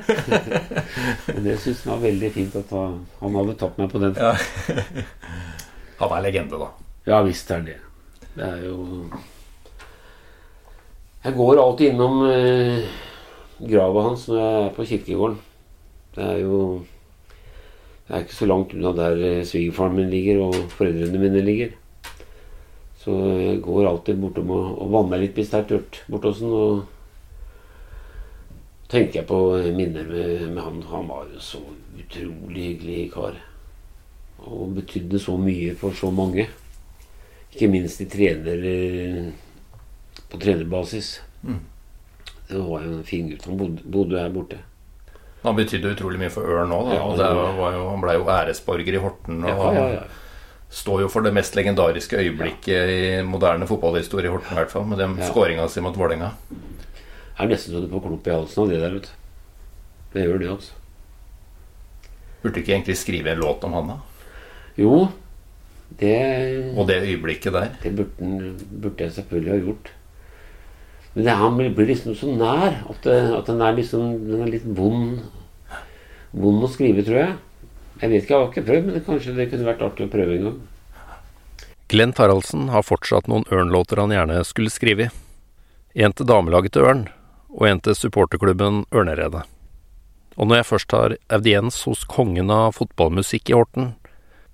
Men 1.28 1.46
det 1.46 1.60
syns 1.64 1.84
han 1.86 1.94
var 1.94 2.02
veldig 2.08 2.32
fint 2.36 2.58
at 2.60 2.74
han, 2.76 2.98
han 3.22 3.38
hadde 3.40 3.58
tatt 3.62 3.78
meg 3.80 3.94
på 3.94 4.02
den. 4.04 4.18
Ja, 4.20 4.34
Han 6.02 6.18
er 6.18 6.24
legende, 6.26 6.58
da. 6.60 6.72
Ja 7.08 7.22
visst 7.24 7.52
er 7.52 7.62
det. 7.64 7.78
Det 8.34 8.44
er 8.44 8.66
jo 8.66 8.76
Jeg 11.24 11.38
går 11.38 11.56
alltid 11.56 11.94
innom 11.94 12.18
eh, 12.28 12.84
grava 13.64 14.02
hans 14.10 14.26
når 14.28 14.40
jeg 14.42 14.56
er 14.60 14.74
på 14.76 14.86
kirkegården. 14.90 15.38
Det 16.18 16.24
er 16.24 16.40
jo 16.42 16.58
Det 18.04 18.12
er 18.12 18.26
ikke 18.26 18.36
så 18.36 18.48
langt 18.50 18.74
unna 18.76 18.92
der 18.98 19.16
eh, 19.24 19.46
svigerfaren 19.48 19.96
min 19.96 20.10
ligger, 20.12 20.42
og 20.44 20.58
foreldrene 20.76 21.22
mine 21.22 21.40
ligger. 21.46 21.70
Så 23.00 23.16
jeg 23.40 23.62
går 23.64 23.88
alltid 23.88 24.20
bortom 24.20 24.52
og, 24.52 24.66
og 24.84 24.92
vanner 24.92 25.24
litt 25.24 25.40
hvis 25.40 25.54
det 25.54 25.62
er 25.62 25.70
tørt 25.70 26.02
borte 26.12 26.34
hos. 26.34 26.42
Og 26.44 26.84
tenker 28.92 29.22
jeg 29.22 29.30
på 29.32 29.40
minner 29.80 30.04
med, 30.12 30.44
med 30.52 30.62
han. 30.62 30.84
Han 30.92 31.08
var 31.08 31.32
jo 31.32 31.40
så 31.40 31.64
utrolig 32.04 32.68
hyggelig 32.68 33.08
kar. 33.16 33.40
Og 34.44 34.76
betydde 34.76 35.24
så 35.24 35.40
mye 35.40 35.72
for 35.80 35.96
så 35.96 36.12
mange. 36.12 36.50
Ikke 37.56 37.72
minst 37.72 38.04
i 38.04 38.12
trener, 38.12 38.68
eh, 38.76 39.32
på 40.34 40.40
trenerbasis. 40.42 41.14
Mm. 41.46 41.60
Det 42.50 42.60
var 42.60 42.84
jo 42.84 42.98
en 42.98 43.04
fin 43.08 43.30
gutt. 43.30 43.46
Han 43.48 43.58
bodde, 43.62 43.86
bodde 43.94 44.20
her 44.20 44.34
borte. 44.34 44.58
Han 45.44 45.56
betydde 45.58 45.92
utrolig 45.96 46.20
mye 46.22 46.32
for 46.32 46.48
Ørn 46.48 46.72
òg. 46.72 46.92
Ja, 46.96 47.80
han 47.90 48.04
ble 48.04 48.14
jo 48.18 48.28
æresborger 48.32 48.96
i 48.96 49.02
Horten. 49.04 49.42
Og 49.44 49.50
Ja, 49.50 49.72
ja, 49.76 49.88
ja. 49.98 50.04
står 50.74 51.02
jo 51.04 51.10
for 51.12 51.22
det 51.26 51.34
mest 51.36 51.56
legendariske 51.56 52.18
øyeblikket 52.18 52.94
i 52.94 53.02
moderne 53.28 53.68
fotballhistorie 53.68 54.30
i 54.30 54.32
Horten, 54.34 54.52
i 54.56 54.60
hvert 54.62 54.72
fall. 54.72 54.86
Med 54.88 54.98
den 55.04 55.18
Ja. 55.20 55.28
skåringa 55.30 55.68
si 55.70 55.82
mot 55.82 55.96
Vålerenga. 55.98 56.32
Det 56.50 57.44
er 57.44 57.48
nesten 57.50 57.74
så 57.74 57.82
du 57.82 57.90
får 57.92 58.02
klump 58.08 58.28
i 58.28 58.32
halsen 58.32 58.64
av 58.64 58.70
det 58.70 58.80
der, 58.80 58.94
vet 58.94 59.04
du. 59.04 59.10
Det 60.14 60.24
gjør 60.28 60.40
det, 60.40 60.50
altså. 60.50 60.72
Burde 62.44 62.54
du 62.56 62.60
ikke 62.62 62.74
egentlig 62.76 62.98
skrive 62.98 63.32
en 63.32 63.40
låt 63.42 63.64
om 63.64 63.74
han, 63.74 63.88
da? 63.88 63.98
Jo, 64.78 65.08
det, 66.00 66.74
Og 66.78 66.88
det 66.88 67.02
øyeblikket 67.04 67.54
der. 67.54 67.70
det 67.84 67.96
burde, 67.96 68.54
burde 68.82 69.04
jeg 69.04 69.12
selvfølgelig 69.12 69.52
ha 69.52 69.60
gjort. 69.66 69.92
Men 71.14 71.26
det, 71.28 71.38
han 71.38 71.58
blir 71.58 71.90
liksom 71.90 72.16
så 72.18 72.30
nær 72.34 72.80
at, 72.90 73.08
at 73.08 73.50
den 73.50 73.62
er 73.62 73.76
liksom 73.78 74.14
Den 74.26 74.46
er 74.48 74.54
litt 74.56 74.66
vond 74.66 75.22
Vond 76.34 76.66
å 76.66 76.70
skrive, 76.72 77.04
tror 77.06 77.20
jeg. 77.20 77.34
Jeg 78.02 78.10
vet 78.10 78.24
ikke, 78.24 78.34
jeg 78.34 78.40
har 78.40 78.48
ikke 78.50 78.66
prøvd, 78.66 78.88
men 78.90 79.04
kanskje 79.06 79.34
det 79.38 79.46
kunne 79.52 79.68
vært 79.68 79.84
artig 79.86 80.08
å 80.08 80.10
prøve 80.10 80.34
en 80.34 80.48
gang. 80.48 80.56
Glenn 81.94 82.14
Taraldsen 82.18 82.72
har 82.74 82.82
fortsatt 82.88 83.30
noen 83.30 83.46
Ørn-låter 83.54 84.02
han 84.02 84.10
gjerne 84.16 84.40
skulle 84.50 84.74
skrive. 84.74 85.12
En 85.94 86.16
til 86.18 86.26
damelaget 86.26 86.74
til 86.74 86.88
Ørn, 86.90 87.04
og 87.54 87.68
en 87.70 87.84
til 87.86 87.94
supporterklubben 88.00 88.82
Ørneredet. 88.90 89.44
Og 90.34 90.50
når 90.50 90.64
jeg 90.64 90.70
først 90.72 90.98
har 90.98 91.16
audiens 91.38 91.78
hos 91.86 92.02
kongen 92.10 92.50
av 92.50 92.74
fotballmusikk 92.80 93.54
i 93.54 93.58
Horten, 93.60 93.94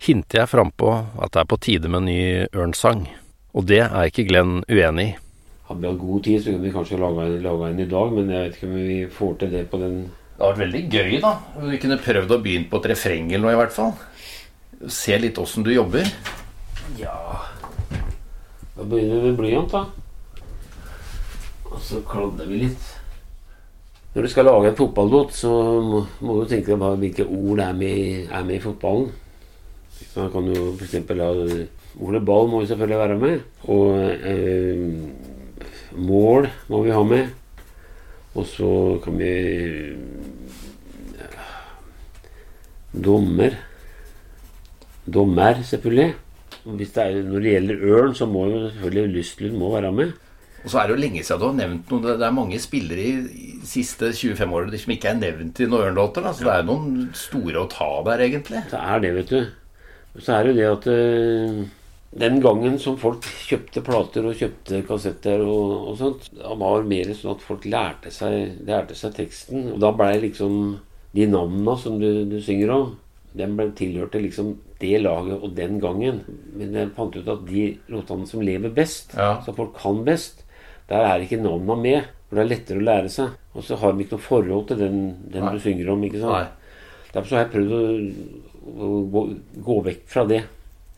hinter 0.04 0.44
jeg 0.44 0.51
frampå 0.51 0.92
at 1.16 1.32
det 1.32 1.46
er 1.46 1.50
på 1.50 1.62
tide 1.63 1.88
med 1.88 2.04
en 2.04 2.12
ny 2.12 2.22
Ørn-sang. 2.51 3.08
Og 3.56 3.72
det 3.72 3.86
er 3.88 4.12
ikke 4.12 4.28
Glenn 4.28 4.66
uenig 4.68 5.13
i. 5.13 5.18
Hadde 5.70 5.84
vi 5.84 5.90
hatt 5.92 6.02
god 6.02 6.24
tid, 6.26 6.40
så 6.42 6.50
kunne 6.50 6.66
vi 6.66 6.74
kanskje 6.74 6.98
laga 6.98 7.28
en, 7.30 7.46
en 7.68 7.82
i 7.84 7.86
dag, 7.86 8.14
men 8.16 8.32
jeg 8.34 8.46
vet 8.46 8.56
ikke 8.58 8.70
om 8.72 8.78
vi 8.80 9.00
får 9.14 9.36
til 9.38 9.52
det 9.54 9.68
på 9.70 9.78
den 9.78 10.00
Det 10.10 10.42
har 10.42 10.56
vært 10.56 10.64
veldig 10.64 10.82
gøy, 10.90 11.12
da. 11.22 11.34
Vi 11.62 11.82
kunne 11.84 12.00
prøvd 12.02 12.34
å 12.34 12.40
begynne 12.42 12.70
på 12.72 12.80
et 12.80 12.88
refreng 12.90 13.30
eller 13.30 13.46
noe, 13.46 13.54
i 13.54 13.60
hvert 13.60 13.76
fall. 13.76 13.94
Se 14.90 15.20
litt 15.22 15.38
åssen 15.38 15.68
du 15.68 15.70
jobber. 15.70 16.10
Ja 16.98 17.14
Da 18.74 18.82
begynner 18.82 19.22
vi 19.22 19.30
med 19.30 19.38
blyant, 19.38 19.76
da. 19.76 19.86
Og 21.70 21.78
så 21.86 22.02
kladder 22.02 22.50
vi 22.50 22.64
litt. 22.64 22.94
Når 24.16 24.26
du 24.26 24.34
skal 24.34 24.50
lage 24.50 24.72
en 24.72 24.80
fotballåt, 24.80 25.36
så 25.38 25.52
må, 25.86 26.06
må 26.26 26.40
du 26.40 26.48
tenke 26.50 26.74
deg 26.74 27.04
hvilke 27.04 27.30
ord 27.30 27.62
er 27.62 27.76
med, 27.78 28.24
er 28.26 28.48
med 28.48 28.58
i 28.58 28.64
fotballen. 28.64 29.12
Man 30.16 30.32
kan 30.34 30.50
jo 30.50 30.72
f.eks. 30.80 30.98
ha 31.14 31.30
Ordet 32.00 32.22
ball 32.26 32.48
må 32.50 32.62
jo 32.64 32.70
selvfølgelig 32.70 33.00
være 33.00 33.18
med. 33.22 33.46
Og 33.70 34.00
eh, 34.00 35.19
mål 35.96 36.50
må 36.69 36.84
vi 36.86 36.93
ha 36.96 37.03
med. 37.03 37.29
Og 38.38 38.46
så 38.46 38.69
kan 39.03 39.17
vi 39.17 39.29
ja, 41.17 41.29
Dommer. 42.93 43.58
Dommer, 45.10 45.62
selvfølgelig. 45.65 46.13
Er, 46.69 47.22
når 47.25 47.41
det 47.41 47.53
gjelder 47.55 47.86
ørn, 47.96 48.15
så 48.17 48.27
må 48.29 48.46
jo 48.50 48.65
selvfølgelig 48.69 49.13
Lystlund 49.15 49.58
må 49.58 49.72
være 49.74 49.91
med. 49.96 50.12
Og 50.60 50.69
så 50.74 50.81
er 50.81 50.89
det 50.89 50.96
jo 50.98 51.01
lenge 51.01 51.24
siden 51.24 51.39
du 51.39 51.46
har 51.48 51.55
nevnt 51.55 51.91
noe. 51.91 52.01
Det- 52.03 52.25
er 52.27 52.36
mange 52.36 52.60
spillere 52.60 53.00
i 53.00 53.60
siste 53.63 54.12
25 54.13 54.53
årene 54.53 54.77
som 54.77 54.91
ikke 54.91 55.10
er 55.10 55.19
nevnt 55.22 55.60
i 55.60 55.65
noen 55.65 55.88
Ørn-låter. 55.88 56.27
Så 56.34 56.43
det 56.43 56.53
er 56.53 56.63
jo 56.63 56.74
noen 56.74 57.10
store 57.15 57.63
å 57.63 57.69
ta 57.72 57.89
der, 58.03 58.25
egentlig. 58.27 58.63
Det 58.69 58.79
er 58.79 59.00
det, 59.00 59.13
vet 59.15 59.29
du. 59.29 59.48
Så 60.19 60.34
er 60.36 60.43
det 60.43 60.55
jo 60.55 60.60
det 60.60 60.69
at 60.77 60.88
eh, 60.91 61.63
den 62.12 62.39
gangen 62.42 62.80
som 62.82 62.96
folk 62.98 63.22
kjøpte 63.46 63.84
plater 63.86 64.25
og 64.25 64.38
kjøpte 64.39 64.80
kassetter 64.88 65.44
og, 65.46 65.89
og 65.92 65.98
sånt, 66.00 66.30
da 66.34 66.56
var 66.58 66.88
mer 66.89 67.12
sånn 67.13 67.36
at 67.36 67.44
folk 67.46 67.68
lærte 67.70 68.10
seg, 68.13 68.56
lærte 68.66 68.96
seg 68.98 69.13
teksten. 69.20 69.68
Og 69.75 69.80
da 69.84 69.92
blei 69.94 70.16
liksom 70.24 70.80
de 71.13 71.28
navnene 71.30 71.75
som 71.78 72.00
du, 72.01 72.25
du 72.30 72.39
synger 72.42 72.74
om, 72.74 72.96
den 73.38 73.54
ble 73.60 73.68
tilhørte 73.78 74.22
liksom 74.24 74.56
det 74.82 74.96
laget 75.04 75.38
og 75.46 75.54
den 75.58 75.78
gangen. 75.84 76.24
Men 76.58 76.74
jeg 76.74 76.92
fant 76.98 77.13
ut 77.20 77.30
at 77.30 77.46
de 77.46 77.66
låtene 77.94 78.25
som 78.30 78.42
lever 78.42 78.74
best, 78.74 79.13
Ja. 79.18 79.36
som 79.46 79.54
folk 79.58 79.75
kan 79.78 80.01
best, 80.08 80.42
der 80.89 81.06
er 81.06 81.22
ikke 81.22 81.38
navnene 81.44 81.78
med. 81.84 82.08
For 82.30 82.38
det 82.38 82.44
er 82.44 82.50
lettere 82.56 82.82
å 82.82 82.86
lære 82.86 83.10
seg. 83.10 83.36
Og 83.58 83.63
så 83.66 83.78
har 83.82 83.94
de 83.94 84.04
ikke 84.06 84.18
noe 84.18 84.25
forhold 84.25 84.68
til 84.70 84.78
den, 84.82 85.00
den 85.34 85.46
du 85.54 85.60
synger 85.62 85.94
om. 85.94 86.04
ikke 86.06 86.22
sant? 86.22 86.34
Nei. 86.34 86.48
Derfor 87.13 87.30
så 87.30 87.38
har 87.38 87.46
jeg 87.46 87.54
prøvd 87.54 87.72
å, 87.74 87.86
å 88.86 88.89
gå, 89.13 89.24
gå 89.66 89.78
vekk 89.89 90.04
fra 90.10 90.25
det. 90.30 90.44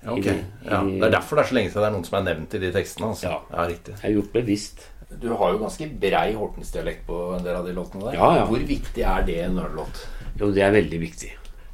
Ja, 0.01 0.15
ok. 0.15 0.25
I 0.25 0.37
Ja, 0.65 0.79
det 0.85 1.05
er 1.07 1.13
derfor 1.17 1.37
det 1.37 1.43
er 1.43 1.49
så 1.51 1.57
lenge 1.57 1.69
siden 1.71 1.83
det 1.83 1.89
er 1.89 1.95
noen 1.97 2.07
som 2.07 2.17
er 2.19 2.25
nevnt 2.29 2.55
i 2.57 2.61
de 2.63 2.71
tekstene. 2.73 3.11
Altså. 3.13 3.29
Ja. 3.29 3.37
ja, 3.51 3.67
riktig. 3.69 3.93
Jeg 3.97 4.05
har 4.07 4.17
gjort 4.17 4.33
bevisst. 4.33 4.87
Du 5.21 5.27
har 5.35 5.53
jo 5.53 5.59
ganske 5.59 5.87
brei 6.01 6.27
Hortens-dialekt 6.39 7.05
på 7.07 7.19
en 7.35 7.45
del 7.45 7.57
av 7.59 7.67
de 7.67 7.75
låtene 7.75 8.07
der. 8.07 8.17
Ja, 8.17 8.29
ja. 8.39 8.45
Hvor 8.49 8.67
viktig 8.67 9.03
er 9.03 9.25
det 9.27 9.37
i 9.37 9.45
en 9.45 9.59
Ørn-låt? 9.59 10.05
Jo, 10.39 10.51
det 10.55 10.63
er 10.63 10.71
veldig 10.73 10.99
viktig. 11.01 11.31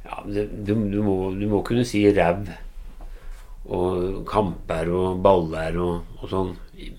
Ja, 0.08 0.22
det, 0.26 0.48
du, 0.66 0.74
du, 0.74 0.98
må, 1.06 1.16
du 1.38 1.46
må 1.50 1.62
kunne 1.66 1.84
si 1.86 2.02
ræv 2.16 2.48
og 3.68 4.24
kamper 4.28 4.88
og 4.96 5.20
baller 5.22 5.76
og, 5.84 6.16
og 6.18 6.30
sånn. 6.32 6.54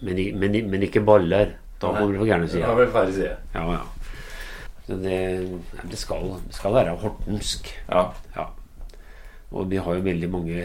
Men, 0.06 0.22
men, 0.40 0.58
men 0.70 0.86
ikke 0.86 1.04
baller. 1.06 1.58
Da 1.80 1.94
må 1.96 2.10
du 2.12 2.20
få 2.20 2.28
gærne 2.28 2.48
side. 2.52 2.64
Ja, 3.56 3.64
ja. 3.74 3.82
Så 4.88 4.98
det, 5.00 5.20
det, 5.86 6.00
skal, 6.00 6.32
det 6.48 6.56
skal 6.58 6.74
være 6.76 6.96
hortensk. 7.00 7.70
Ja. 7.92 8.08
Ja. 8.36 8.48
Og 9.52 9.70
vi 9.70 9.80
har 9.82 9.98
jo 9.98 10.06
veldig 10.06 10.30
mange 10.34 10.64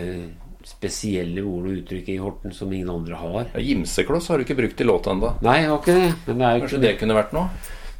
spesielle 0.68 1.42
ord 1.44 1.68
og 1.68 1.78
uttrykk 1.78 2.10
i 2.14 2.18
Horten 2.22 2.54
som 2.56 2.72
ingen 2.72 2.90
andre 2.92 3.18
har. 3.20 3.48
Ja, 3.54 3.62
Gimsekloss 3.64 4.28
har 4.30 4.38
du 4.40 4.44
ikke 4.46 4.56
brukt 4.58 4.80
i 4.80 4.86
låta 4.88 5.12
ennå. 5.12 5.34
Nei, 5.44 5.58
jeg 5.62 5.70
har 5.70 5.80
ikke 5.82 5.96
det. 5.98 6.12
Det 6.26 6.34
er 6.36 6.60
Kanskje 6.62 6.78
ikke 6.78 6.84
det 6.86 6.94
kunne 7.02 7.18
vært 7.18 7.34
noe? 7.36 7.48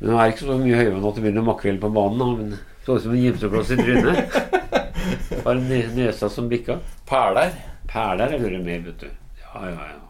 Men 0.00 0.11
Nå 0.11 0.16
er 0.18 0.23
det 0.25 0.35
ikke 0.35 0.47
så 0.49 0.56
mye 0.61 0.78
høyvann 0.80 1.09
at 1.11 1.18
det 1.18 1.25
begynner 1.26 1.47
makrell 1.49 1.80
på 1.83 1.90
banen. 1.94 2.38
Men 2.40 2.56
så 2.87 2.97
ut 2.97 3.04
som 3.04 3.12
en 3.16 3.23
gimsekloss 3.25 3.75
i 3.75 3.78
trynet. 3.80 4.38
Har 5.44 5.61
ne- 5.61 5.90
nesa 5.97 6.30
som 6.33 6.49
bikka. 6.49 6.78
Perler. 7.09 7.52
Perler 7.90 8.38
hører 8.38 8.64
med, 8.64 8.88
vet 8.88 9.04
du. 9.04 9.12
Ja, 9.44 9.68
ja, 9.68 9.90
ja. 9.92 10.00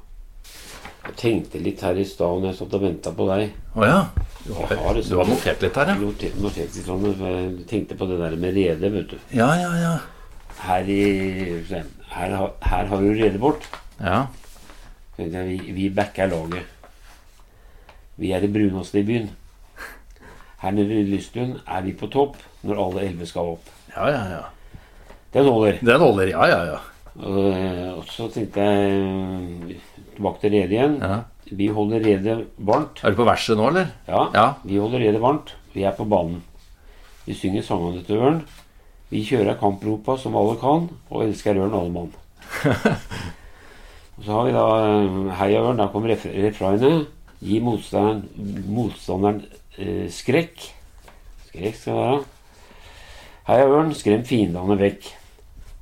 Jeg 1.05 1.17
tenkte 1.21 1.61
litt 1.61 1.83
her 1.85 1.99
i 2.01 2.05
stad 2.09 2.41
når 2.41 2.49
jeg 2.53 2.59
satt 2.63 2.75
og 2.79 2.85
venta 2.87 3.11
på 3.13 3.27
deg. 3.29 3.51
Å 3.77 3.85
ja. 3.85 3.99
Du 4.47 4.55
har, 4.57 4.71
har 4.81 4.97
liksom, 4.97 5.13
du 5.13 5.21
har 5.21 5.29
notert 5.29 5.63
litt 5.65 5.77
her, 5.81 5.91
ja. 5.93 5.97
Notert, 6.01 6.39
notert 6.41 6.79
litt 6.79 6.87
sånn, 6.87 7.05
jeg 7.21 7.67
tenkte 7.69 7.99
på 8.01 8.09
det 8.09 8.17
der 8.23 8.37
med 8.41 8.57
rede, 8.57 8.91
vet 8.95 9.13
du. 9.13 9.19
Ja, 9.37 9.51
ja, 9.61 9.71
ja. 9.83 9.93
Her, 10.65 10.89
i, 10.89 11.03
her, 12.15 12.35
her 12.63 12.87
har 12.91 13.01
du 13.01 13.11
redet 13.13 13.41
bort. 13.41 13.67
Ja, 14.01 14.25
Vi, 15.17 15.59
vi 15.75 15.89
backer 15.95 16.27
laget. 16.27 16.67
Vi 18.17 18.31
er 18.33 18.41
det 18.43 18.53
bruneste 18.55 19.01
i 19.01 19.07
byen. 19.07 19.31
Her 20.63 20.71
nede 20.75 21.01
i 21.01 21.05
Lystlund 21.07 21.59
er 21.67 21.83
vi 21.85 21.93
på 21.93 22.07
topp 22.11 22.37
når 22.65 22.81
alle 22.87 23.05
elleve 23.09 23.27
skal 23.29 23.55
opp. 23.57 23.71
ja. 23.97 24.07
ja, 24.11 24.23
ja. 24.39 24.43
Den 25.35 25.49
holder. 25.51 25.79
Den 25.83 26.01
holder. 26.01 26.29
Ja, 26.31 26.45
ja, 26.47 26.59
ja. 26.73 26.79
Og, 27.15 27.97
og 27.99 28.05
så 28.11 28.29
tenkte 28.31 28.63
jeg 28.63 29.77
tilbake 30.15 30.41
til 30.41 30.51
redet 30.55 30.71
igjen. 30.77 30.99
ja. 31.03 31.21
Vi 31.55 31.67
holder 31.69 32.01
redet 32.01 32.47
varmt. 32.57 33.03
Er 33.05 33.11
du 33.13 33.17
på 33.19 33.25
verset 33.29 33.59
nå, 33.59 33.67
eller? 33.69 33.91
Ja, 34.09 34.23
Ja. 34.35 34.45
vi 34.65 34.79
holder 34.81 34.99
redet 35.03 35.21
varmt. 35.23 35.53
Vi 35.75 35.83
er 35.85 35.93
på 35.93 36.05
banen. 36.09 36.43
Vi 37.27 37.35
synger 37.37 37.63
sangene 37.63 38.03
til 38.07 38.17
Ørn. 38.17 38.41
Vi 39.15 39.21
kjører 39.23 39.55
kampropa 39.61 40.17
som 40.19 40.35
alle 40.35 40.57
kan, 40.59 40.89
og 41.07 41.21
elsker 41.23 41.55
Ørn 41.63 41.75
alle 41.79 41.93
mann. 41.95 42.15
så 44.25 44.31
har 44.33 44.49
vi 44.49 44.55
da 44.57 44.65
eh, 44.83 45.19
Heia 45.39 45.61
Ørn. 45.63 45.79
Der 45.79 45.93
kommer 45.93 46.11
ref. 46.11 46.25
Gi 47.45 47.61
motstanderen, 47.63 48.25
motstanderen 48.75 49.39
eh, 49.79 50.09
skrekk. 50.11 50.65
Skrekk 51.47 51.79
skal 51.79 51.95
det 51.95 52.01
være. 52.01 52.19
Heia 53.53 53.71
Ørn, 53.71 53.95
skrem 53.95 54.27
fiendene 54.27 54.81
vekk. 54.83 55.07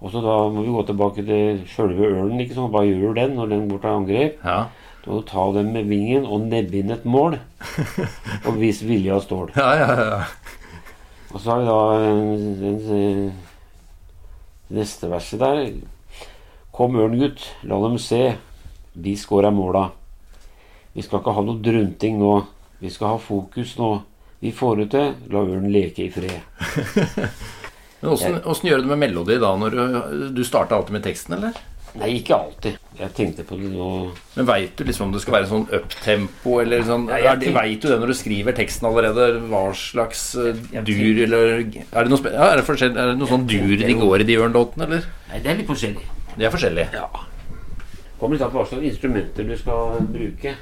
Og 0.02 0.12
så 0.12 0.20
da 0.20 0.36
må 0.52 0.66
vi 0.66 0.76
gå 0.76 0.84
tilbake 0.90 1.24
til 1.24 1.64
sjølve 1.72 2.10
ørnen. 2.10 2.44
ikke 2.44 2.58
sånn, 2.58 2.72
Bare 2.74 2.90
gjør 2.90 3.16
den 3.16 3.36
når 3.38 3.52
den 3.54 3.68
går 3.70 3.80
til 3.80 3.94
angrep? 3.96 4.44
Ja, 4.44 4.60
må 5.06 5.22
ta 5.26 5.48
dem 5.56 5.72
med 5.74 5.88
vingen 5.88 6.28
og 6.28 6.44
nebbe 6.50 6.82
inn 6.82 6.92
et 6.92 7.08
mål. 7.08 7.40
Og 8.46 8.60
vis 8.60 8.84
vilje 8.84 9.16
av 9.16 9.24
stål. 9.24 9.54
ja, 9.56 9.72
ja. 9.80 9.96
ja. 10.12 10.20
Og 11.32 11.40
så 11.40 11.50
har 11.50 11.60
vi 11.60 11.66
da 11.66 11.80
en, 12.10 12.92
en, 12.92 13.32
neste 14.76 15.08
verset 15.08 15.40
der. 15.40 15.62
Kom 16.72 16.96
ørn, 17.00 17.16
gutt, 17.20 17.46
la 17.68 17.78
dem 17.84 17.98
se. 18.00 18.20
Vi 18.92 19.16
skåra 19.16 19.50
måla. 19.52 19.86
Vi 20.92 21.04
skal 21.04 21.22
ikke 21.22 21.34
ha 21.36 21.44
noe 21.44 21.60
drunting 21.64 22.20
nå. 22.20 22.34
Vi 22.82 22.92
skal 22.92 23.14
ha 23.14 23.20
fokus 23.20 23.76
nå. 23.80 23.94
Vi 24.42 24.52
får 24.52 24.82
det 24.82 24.88
til. 24.92 25.12
La 25.32 25.44
ørnen 25.46 25.72
leke 25.72 26.06
i 26.08 26.12
fred. 26.12 26.40
Men 28.02 28.16
åssen 28.16 28.66
gjør 28.66 28.80
du 28.80 28.88
det 28.88 28.90
med 28.90 29.00
melodi 29.04 29.36
da? 29.38 29.52
når 29.56 29.76
Du, 29.76 30.24
du 30.34 30.42
starta 30.44 30.74
alltid 30.76 30.96
med 30.98 31.04
teksten, 31.06 31.36
eller? 31.38 31.54
Nei, 32.00 32.08
ikke 32.22 32.32
alltid. 32.32 32.76
Jeg 32.96 33.12
tenkte 33.16 33.44
på 33.44 33.56
det 33.60 33.68
nå. 33.68 33.86
Men 34.36 34.46
veit 34.48 34.78
du 34.78 34.84
liksom 34.88 35.10
om 35.10 35.12
det 35.12 35.20
skal 35.20 35.34
være 35.34 35.48
sånn 35.50 35.66
uptempo, 35.76 36.54
eller 36.62 36.84
sånn 36.88 37.04
Ja, 37.10 37.18
jeg 37.18 37.40
det- 37.40 37.54
Veit 37.54 37.82
du 37.82 37.88
det 37.88 37.98
når 38.00 38.06
du 38.06 38.14
skriver 38.14 38.56
teksten 38.56 38.88
allerede? 38.88 39.26
Hva 39.48 39.74
slags 39.76 40.34
eh, 40.36 40.54
dur, 40.80 41.22
eller 41.24 41.60
Er 41.60 42.04
det 42.04 42.08
noe, 42.08 42.32
ja, 42.32 42.52
er 42.52 42.62
det 42.62 42.82
er 42.82 42.88
det 43.12 43.18
noe 43.18 43.28
sånn 43.28 43.46
dur 43.46 43.76
de 43.76 43.94
går 43.94 44.20
i 44.20 44.24
de 44.24 44.36
Ørn-låtene, 44.36 44.84
eller? 44.84 45.04
Nei, 45.28 45.40
det 45.40 45.50
er 45.50 45.56
litt 45.56 45.68
forskjellig. 45.68 46.06
De 46.38 46.44
er 46.44 46.50
forskjellige. 46.50 46.88
Ja. 46.94 47.08
Kommer 48.18 48.36
litt 48.36 48.46
an 48.46 48.50
på 48.50 48.62
hva 48.62 48.68
slags 48.70 48.88
instrumenter 48.88 49.44
du 49.44 49.56
skal 49.56 50.00
bruke. 50.00 50.54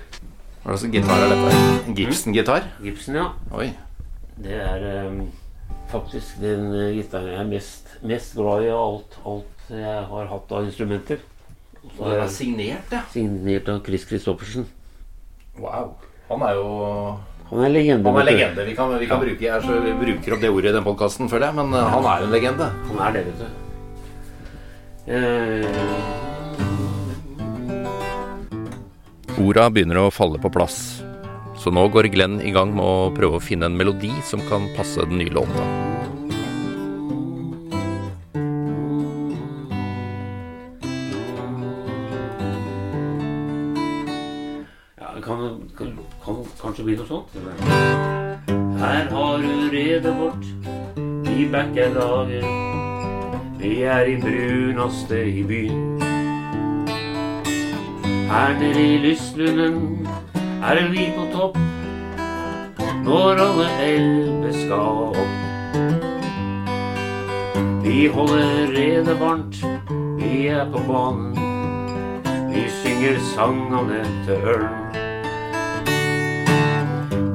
Hva 0.65 0.77
slags 0.77 0.93
gitar 0.93 1.23
er 1.23 1.29
dette? 1.31 1.95
Gibson-gitar? 1.95 2.67
Gibson, 2.83 3.15
ja. 3.15 3.31
Oi. 3.55 3.71
Det 4.41 4.59
er 4.59 5.07
um, 5.07 5.31
faktisk 5.93 6.41
den 6.41 6.73
uh, 6.75 6.91
gitaren 6.97 7.29
jeg 7.29 7.39
er 7.39 7.45
mest, 7.45 7.97
mest 8.03 8.35
glad 8.35 8.65
i 8.65 8.71
av 8.73 8.83
alt, 8.83 9.19
alt 9.25 9.60
jeg 9.71 10.05
har 10.11 10.31
hatt 10.31 10.53
av 10.57 10.67
instrumenter. 10.67 11.19
Og 11.97 12.05
den 12.11 12.21
er 12.21 12.31
signert, 12.33 12.93
ja. 12.93 13.03
Signert 13.13 13.69
av 13.73 13.81
Chris 13.87 14.05
Christoffersen. 14.09 14.67
Wow. 15.61 15.95
Han 16.31 16.43
er 16.47 16.55
jo 16.59 16.67
Han 17.51 17.65
er 17.67 17.73
legende. 17.73 18.07
Han 18.07 18.21
er 18.21 18.29
legende. 18.29 18.65
Vi 18.67 18.75
kan, 18.79 18.93
vi 18.99 19.07
kan 19.11 19.21
bruke, 19.23 19.43
jeg 19.43 19.63
så, 19.65 19.81
vi 19.83 19.93
bruker 20.05 20.37
opp 20.37 20.43
det 20.45 20.51
ordet 20.53 20.71
i 20.71 20.77
den 20.77 20.87
podkasten, 20.87 21.29
føler 21.33 21.47
jeg, 21.49 21.57
men 21.59 21.75
eh, 21.75 21.91
han 21.95 22.05
er 22.07 22.23
en 22.23 22.35
legende. 22.35 22.67
Han 22.91 22.99
er 23.07 23.11
det, 23.17 23.23
vet 23.27 23.39
du. 23.41 23.47
Eh, 25.11 26.31
Orda 29.41 29.71
begynner 29.73 29.99
å 30.03 30.11
falle 30.13 30.39
på 30.39 30.51
plass, 30.53 31.01
så 31.59 31.73
nå 31.73 31.89
går 31.91 32.11
Glenn 32.13 32.39
i 32.45 32.53
gang 32.55 32.75
med 32.77 32.85
å 32.85 33.11
prøve 33.17 33.41
å 33.41 33.43
finne 33.43 33.67
en 33.71 33.79
melodi 33.79 34.13
som 34.29 34.41
kan 34.51 34.69
passe 34.77 35.01
den 35.09 35.19
nye 35.19 35.33
låta. 35.33 35.65
Kanskje 46.81 46.85
bli 46.85 46.97
noe 46.97 47.07
sånt. 47.07 47.29
Her 48.81 49.11
har 49.11 49.39
du 49.39 49.71
redet 49.71 50.15
vårt, 50.17 50.45
vi 51.27 51.47
Bekkelaget. 51.47 51.95
laget. 51.95 52.45
Vi 53.59 53.83
er 53.83 54.05
i 54.07 54.17
brunaste 54.21 55.25
i 55.25 55.43
byen. 55.43 56.01
Her 58.31 58.59
nede 58.61 58.95
i 58.95 58.99
Lystlunden 58.99 60.09
er 60.63 60.89
vi 60.91 61.13
på 61.17 61.27
topp 61.33 61.59
når 63.05 63.41
alle 63.41 63.69
elver 63.83 64.53
skal 64.53 65.13
opp. 65.13 65.37
Vi 67.85 68.07
holder 68.07 68.73
redet 68.77 69.21
varmt, 69.21 69.65
vi 70.19 70.47
er 70.47 70.65
på 70.73 70.79
banen. 70.89 71.37
Vi 72.55 72.69
synger 72.83 73.19
sangene 73.35 74.05
til 74.27 74.35
ørn. 74.35 74.80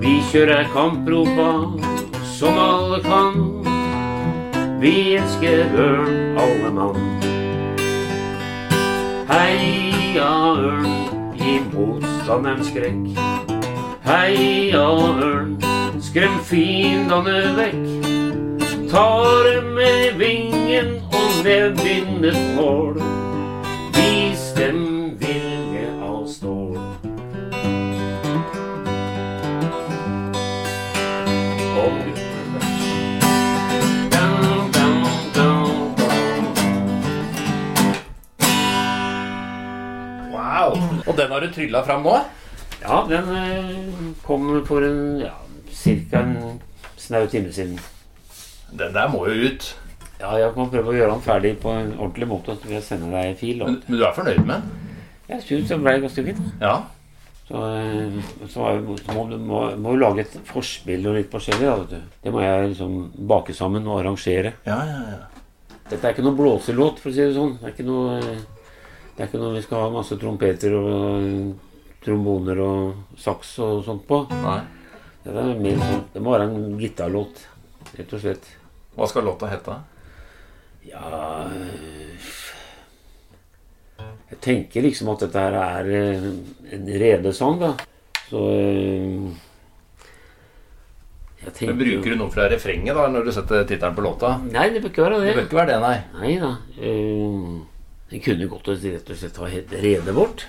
Vi 0.05 0.19
kjører 0.29 0.67
kampropa 0.69 1.51
som 2.37 2.57
alle 2.61 2.99
kan. 3.01 3.39
Vi 4.77 4.91
elsker 5.17 5.71
ørn, 5.81 6.37
alle 6.37 6.69
mann. 6.75 7.07
Heia 9.31 10.27
ørn, 10.61 10.85
gi 11.39 11.55
motstanderens 11.71 12.69
skrekk. 12.69 13.17
Heia 14.05 14.85
ørn, 15.25 15.57
skrem 16.05 16.37
fiendene 16.51 17.41
vekk. 17.57 17.91
Tar 18.93 19.49
dem 19.49 19.73
med 19.81 20.21
vingen 20.21 20.99
og 21.09 21.41
nedbindet 21.49 22.37
mål. 22.61 23.14
Og 41.05 41.17
den 41.17 41.31
har 41.31 41.43
du 41.43 41.51
trylla 41.53 41.83
fram 41.85 42.05
nå? 42.05 42.15
Ja, 42.81 43.01
den 43.09 43.31
eh, 43.33 44.13
kom 44.25 44.47
for 44.67 44.85
en 44.85 45.19
ja, 45.23 45.33
ca. 45.71 46.21
en 46.21 46.59
snau 46.97 47.25
time 47.31 47.51
siden. 47.53 47.79
Den 48.71 48.93
der 48.93 49.09
må 49.09 49.25
jo 49.29 49.49
ut. 49.49 49.69
Ja, 50.19 50.33
jeg 50.39 50.53
kan 50.55 50.71
prøve 50.71 50.91
å 50.91 50.95
gjøre 50.95 51.13
den 51.13 51.23
ferdig 51.25 51.53
på 51.61 51.71
en 51.75 51.93
ordentlig 51.97 52.27
måte. 52.29 52.55
Så 52.55 52.69
vil 52.69 52.79
jeg 52.79 52.87
sende 52.87 53.11
deg 53.13 53.37
fil. 53.39 53.61
Men, 53.63 53.79
men 53.87 53.99
du 53.99 54.05
er 54.05 54.15
fornøyd 54.15 54.41
med 54.45 54.55
den? 54.57 54.83
jeg 55.25 55.41
syns 55.41 55.71
den 55.71 55.81
ble 55.81 55.95
ganske 56.03 56.25
fin. 56.27 56.41
Ja. 56.61 56.75
Så, 57.45 57.61
eh, 57.77 58.17
så 58.49 58.71
må 59.13 59.27
du 59.29 59.37
må, 59.37 59.61
må 59.81 59.93
lage 59.97 60.25
et 60.25 60.35
forspill 60.49 61.05
og 61.09 61.17
litt 61.19 61.31
forskjellig. 61.33 61.67
Da, 61.67 61.77
vet 61.83 61.93
du. 61.93 62.19
Det 62.25 62.33
må 62.33 62.41
jeg 62.43 62.71
liksom 62.73 62.99
bake 63.29 63.53
sammen 63.57 63.87
og 63.89 64.01
arrangere. 64.01 64.55
Ja, 64.67 64.79
ja, 64.89 64.99
ja. 65.13 65.23
Dette 65.85 66.01
er 66.01 66.15
ikke 66.15 66.25
noe 66.25 66.37
blåselåt, 66.37 66.97
for 67.01 67.11
å 67.11 67.13
si 67.13 67.21
det 67.21 67.35
sånn. 67.35 67.57
Det 67.59 67.69
er 67.69 67.75
ikke 67.75 67.85
noe, 67.85 68.37
det 69.15 69.23
er 69.23 69.29
ikke 69.29 69.39
noe 69.39 69.55
vi 69.55 69.61
skal 69.63 69.85
ha 69.85 69.89
masse 69.93 70.17
trompeter 70.19 70.73
og 70.75 70.89
eh, 71.23 71.53
tromboner 72.05 72.59
og 72.61 73.17
saks 73.17 73.53
og 73.65 73.83
sånt 73.87 74.03
på. 74.09 74.21
Nei. 74.43 74.59
Det, 75.25 75.33
er 75.33 75.55
mer 75.57 75.79
sånn, 75.81 76.03
det 76.13 76.21
må 76.21 76.35
være 76.35 76.49
en 76.51 76.75
gitarlåt, 76.77 77.39
rett 77.97 78.11
og 78.13 78.21
slett. 78.21 78.49
Hva 78.95 79.07
skal 79.09 79.25
låta 79.25 79.49
hete? 79.49 79.73
Ja 80.85 81.07
øh, 81.49 82.27
Jeg 84.29 84.37
tenker 84.45 84.85
liksom 84.85 85.09
at 85.15 85.23
dette 85.25 85.41
her 85.47 85.57
er 85.57 85.89
øh, 85.89 86.27
en 86.77 86.85
redesang, 87.01 87.57
da. 87.63 87.71
Så 88.29 88.43
Jeg 91.41 91.53
tenker 91.53 91.73
Men 91.73 91.81
Bruker 91.81 92.13
du 92.13 92.19
noe 92.21 92.33
fra 92.33 92.45
refrenget 92.51 92.95
da 92.97 93.07
når 93.11 93.27
du 93.27 93.31
setter 93.35 93.65
tittelen 93.69 93.97
på 93.97 94.05
låta? 94.05 94.35
Nei, 94.45 94.67
det 94.73 94.81
bør 94.83 94.93
ikke 94.93 95.05
være 95.07 95.19
Det 95.21 95.27
det. 95.27 95.35
bør 95.39 95.47
ikke 95.49 95.59
være 95.61 95.71
det, 95.73 95.79
nei. 95.83 95.97
Nei 96.21 96.35
da. 96.41 96.51
øh, 96.85 97.55
Det 98.09 98.19
kunne 98.21 98.47
godt 98.47 98.67
rett 98.69 99.09
og 99.09 99.17
slett 99.17 99.37
ha 99.41 99.47
hett 99.49 99.71
Redet 99.81 100.13
vårt. 100.13 100.45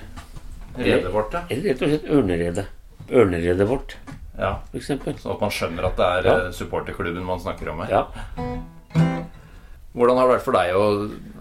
Redet 0.77 1.12
vårt, 1.12 1.33
ja. 1.33 1.45
Eller 1.49 1.71
rett 1.71 1.83
og 1.83 1.88
slett 1.92 2.11
Ørneredet. 2.12 2.66
Ørneredet 3.11 3.66
vårt, 3.71 3.95
ja. 4.37 4.51
eksempel. 4.77 5.14
Sånn 5.23 5.37
at 5.37 5.45
man 5.47 5.53
skjønner 5.55 5.87
at 5.88 5.97
det 5.97 6.07
er 6.19 6.27
Ja. 6.27 6.35
eh, 6.47 6.51
supporterklubben 6.53 7.25
man 7.25 7.40
snakker 7.40 7.71
om 7.73 7.81
her. 7.81 7.90
Ja. 7.90 8.07
Hvordan 9.97 10.19
har 10.19 10.29
det 10.29 10.35
vært 10.35 10.45
for 10.45 10.53
deg 10.53 10.75
å 10.77 10.87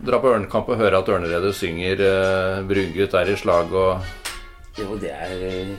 dra 0.07 0.19
på 0.23 0.31
Ørnekamp 0.31 0.69
og 0.71 0.77
høre 0.79 1.01
at 1.01 1.09
Ørneredet 1.11 1.51
synger 1.57 1.99
uh, 1.99 2.61
'Brungutt 2.63 3.13
er 3.19 3.31
i 3.33 3.35
slag' 3.35 3.73
og 3.75 3.99
Jo, 4.79 4.95
det 4.99 5.11
er 5.11 5.35
øh, 5.49 5.75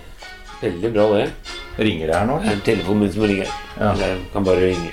veldig 0.60 0.92
bra, 0.92 1.06
det. 1.16 1.30
Ringer 1.78 2.06
det 2.06 2.16
her 2.16 2.26
nå? 2.26 2.38
Det 2.44 2.52
er 2.52 2.60
telefonen 2.64 3.00
min 3.00 3.12
som 3.12 3.22
ringer. 3.28 3.48
Ja. 3.80 3.94
Jeg 4.00 4.20
kan 4.32 4.44
bare 4.44 4.60
ringe. 4.60 4.92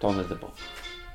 Ta 0.00 0.08
den 0.12 0.20
etterpå. 0.24 0.50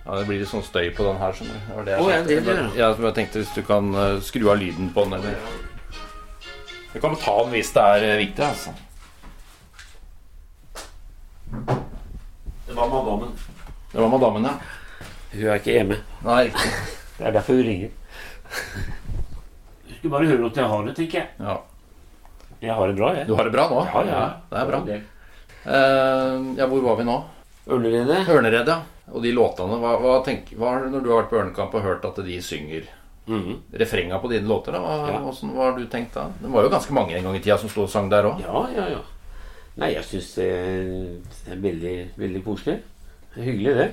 Ja, 0.06 0.16
Det 0.20 0.26
blir 0.28 0.42
litt 0.42 0.52
sånn 0.52 0.66
støy 0.66 0.90
på 0.96 1.06
den 1.08 1.20
her. 1.22 1.38
Det 1.40 1.76
var 1.76 1.86
det 1.88 1.94
jeg 1.96 2.04
oh, 2.04 2.10
ja, 2.12 2.24
det 2.28 2.40
det. 2.44 2.56
ja, 2.76 2.90
jeg 2.92 3.16
tenkte 3.16 3.40
Hvis 3.40 3.54
du 3.56 3.62
kan 3.64 3.94
eh, 3.96 4.18
skru 4.26 4.50
av 4.52 4.60
lyden 4.60 4.90
på 4.96 5.06
den, 5.08 5.14
eller 5.20 5.38
Du 6.92 7.00
kan 7.00 7.16
ta 7.16 7.38
den 7.44 7.54
hvis 7.56 7.72
det 7.76 7.86
er 7.94 8.08
eh, 8.10 8.20
viktig, 8.20 8.44
altså. 8.44 8.74
Det 12.68 12.76
var 12.76 12.90
madammen. 12.92 13.32
Det 13.94 14.02
var 14.02 14.12
madammen, 14.12 14.50
ja. 14.50 14.54
Hun 15.34 15.48
er 15.48 15.62
ikke 15.62 15.78
hjemme. 15.78 16.00
Nei, 16.26 16.40
riktig. 16.50 16.72
Det 17.18 17.28
er 17.30 17.36
derfor 17.36 17.60
hun 17.60 17.68
ringer. 17.68 17.92
Du 19.86 19.92
skulle 19.94 20.12
bare 20.16 20.28
høre 20.28 20.48
at 20.50 20.58
jeg 20.58 20.72
har 20.72 20.88
det, 20.88 20.96
tenker 20.98 21.20
jeg. 21.20 21.28
Ja. 21.40 21.58
Jeg 22.64 22.78
har 22.80 22.90
det 22.90 22.96
bra, 22.98 23.12
jeg. 23.16 23.28
Du 23.30 23.36
har 23.38 23.48
det 23.48 23.54
bra 23.54 23.68
nå? 23.70 23.84
Ja, 23.86 24.02
ja. 24.10 24.24
Det 24.50 24.60
er 24.60 24.72
bra. 24.72 24.80
Uh, 25.64 26.50
ja, 26.58 26.68
hvor 26.68 26.82
var 26.84 26.98
vi 27.00 27.06
nå? 27.08 27.20
Ørneredet? 27.70 28.26
Ørneredet, 28.34 28.74
ja. 28.74 28.93
Og 29.12 29.24
de 29.24 29.34
låtene. 29.36 29.80
Hva, 29.82 29.96
hva, 30.00 30.20
tenk, 30.26 30.54
hva 30.56 30.78
det 30.84 30.92
når 30.94 31.04
du 31.04 31.10
har 31.12 31.24
vært 31.24 31.32
på 31.32 31.40
Ørnekamp 31.42 31.74
og 31.76 31.84
hørt 31.84 32.06
at 32.08 32.22
de 32.24 32.38
synger 32.44 32.86
mm. 33.28 33.74
refrenga 33.82 34.20
på 34.24 34.32
dine 34.32 34.48
låter? 34.48 34.76
da? 34.76 34.84
Hva, 34.84 34.94
Ja. 35.12 35.20
Hvordan 35.26 35.56
hva 35.58 35.66
har 35.68 35.76
du 35.80 35.84
tenkt 35.92 36.16
da? 36.16 36.30
Det 36.40 36.54
var 36.54 36.64
jo 36.64 36.72
ganske 36.72 36.96
mange 36.96 37.18
en 37.18 37.28
gang 37.28 37.36
i 37.36 37.44
tida 37.44 37.58
som 37.60 37.72
sto 37.72 37.84
og 37.84 37.92
sang 37.92 38.08
der 38.14 38.30
òg. 38.30 38.40
Ja, 38.46 38.64
ja, 38.76 38.88
ja. 38.96 39.04
Nei, 39.82 39.96
jeg 39.96 40.06
syns 40.06 40.32
det 40.38 40.48
er 40.54 41.60
veldig, 41.60 41.96
veldig 42.22 42.44
koselig. 42.46 42.80
Det 43.34 43.42
er 43.42 43.50
hyggelig, 43.50 43.76
det. 43.80 43.92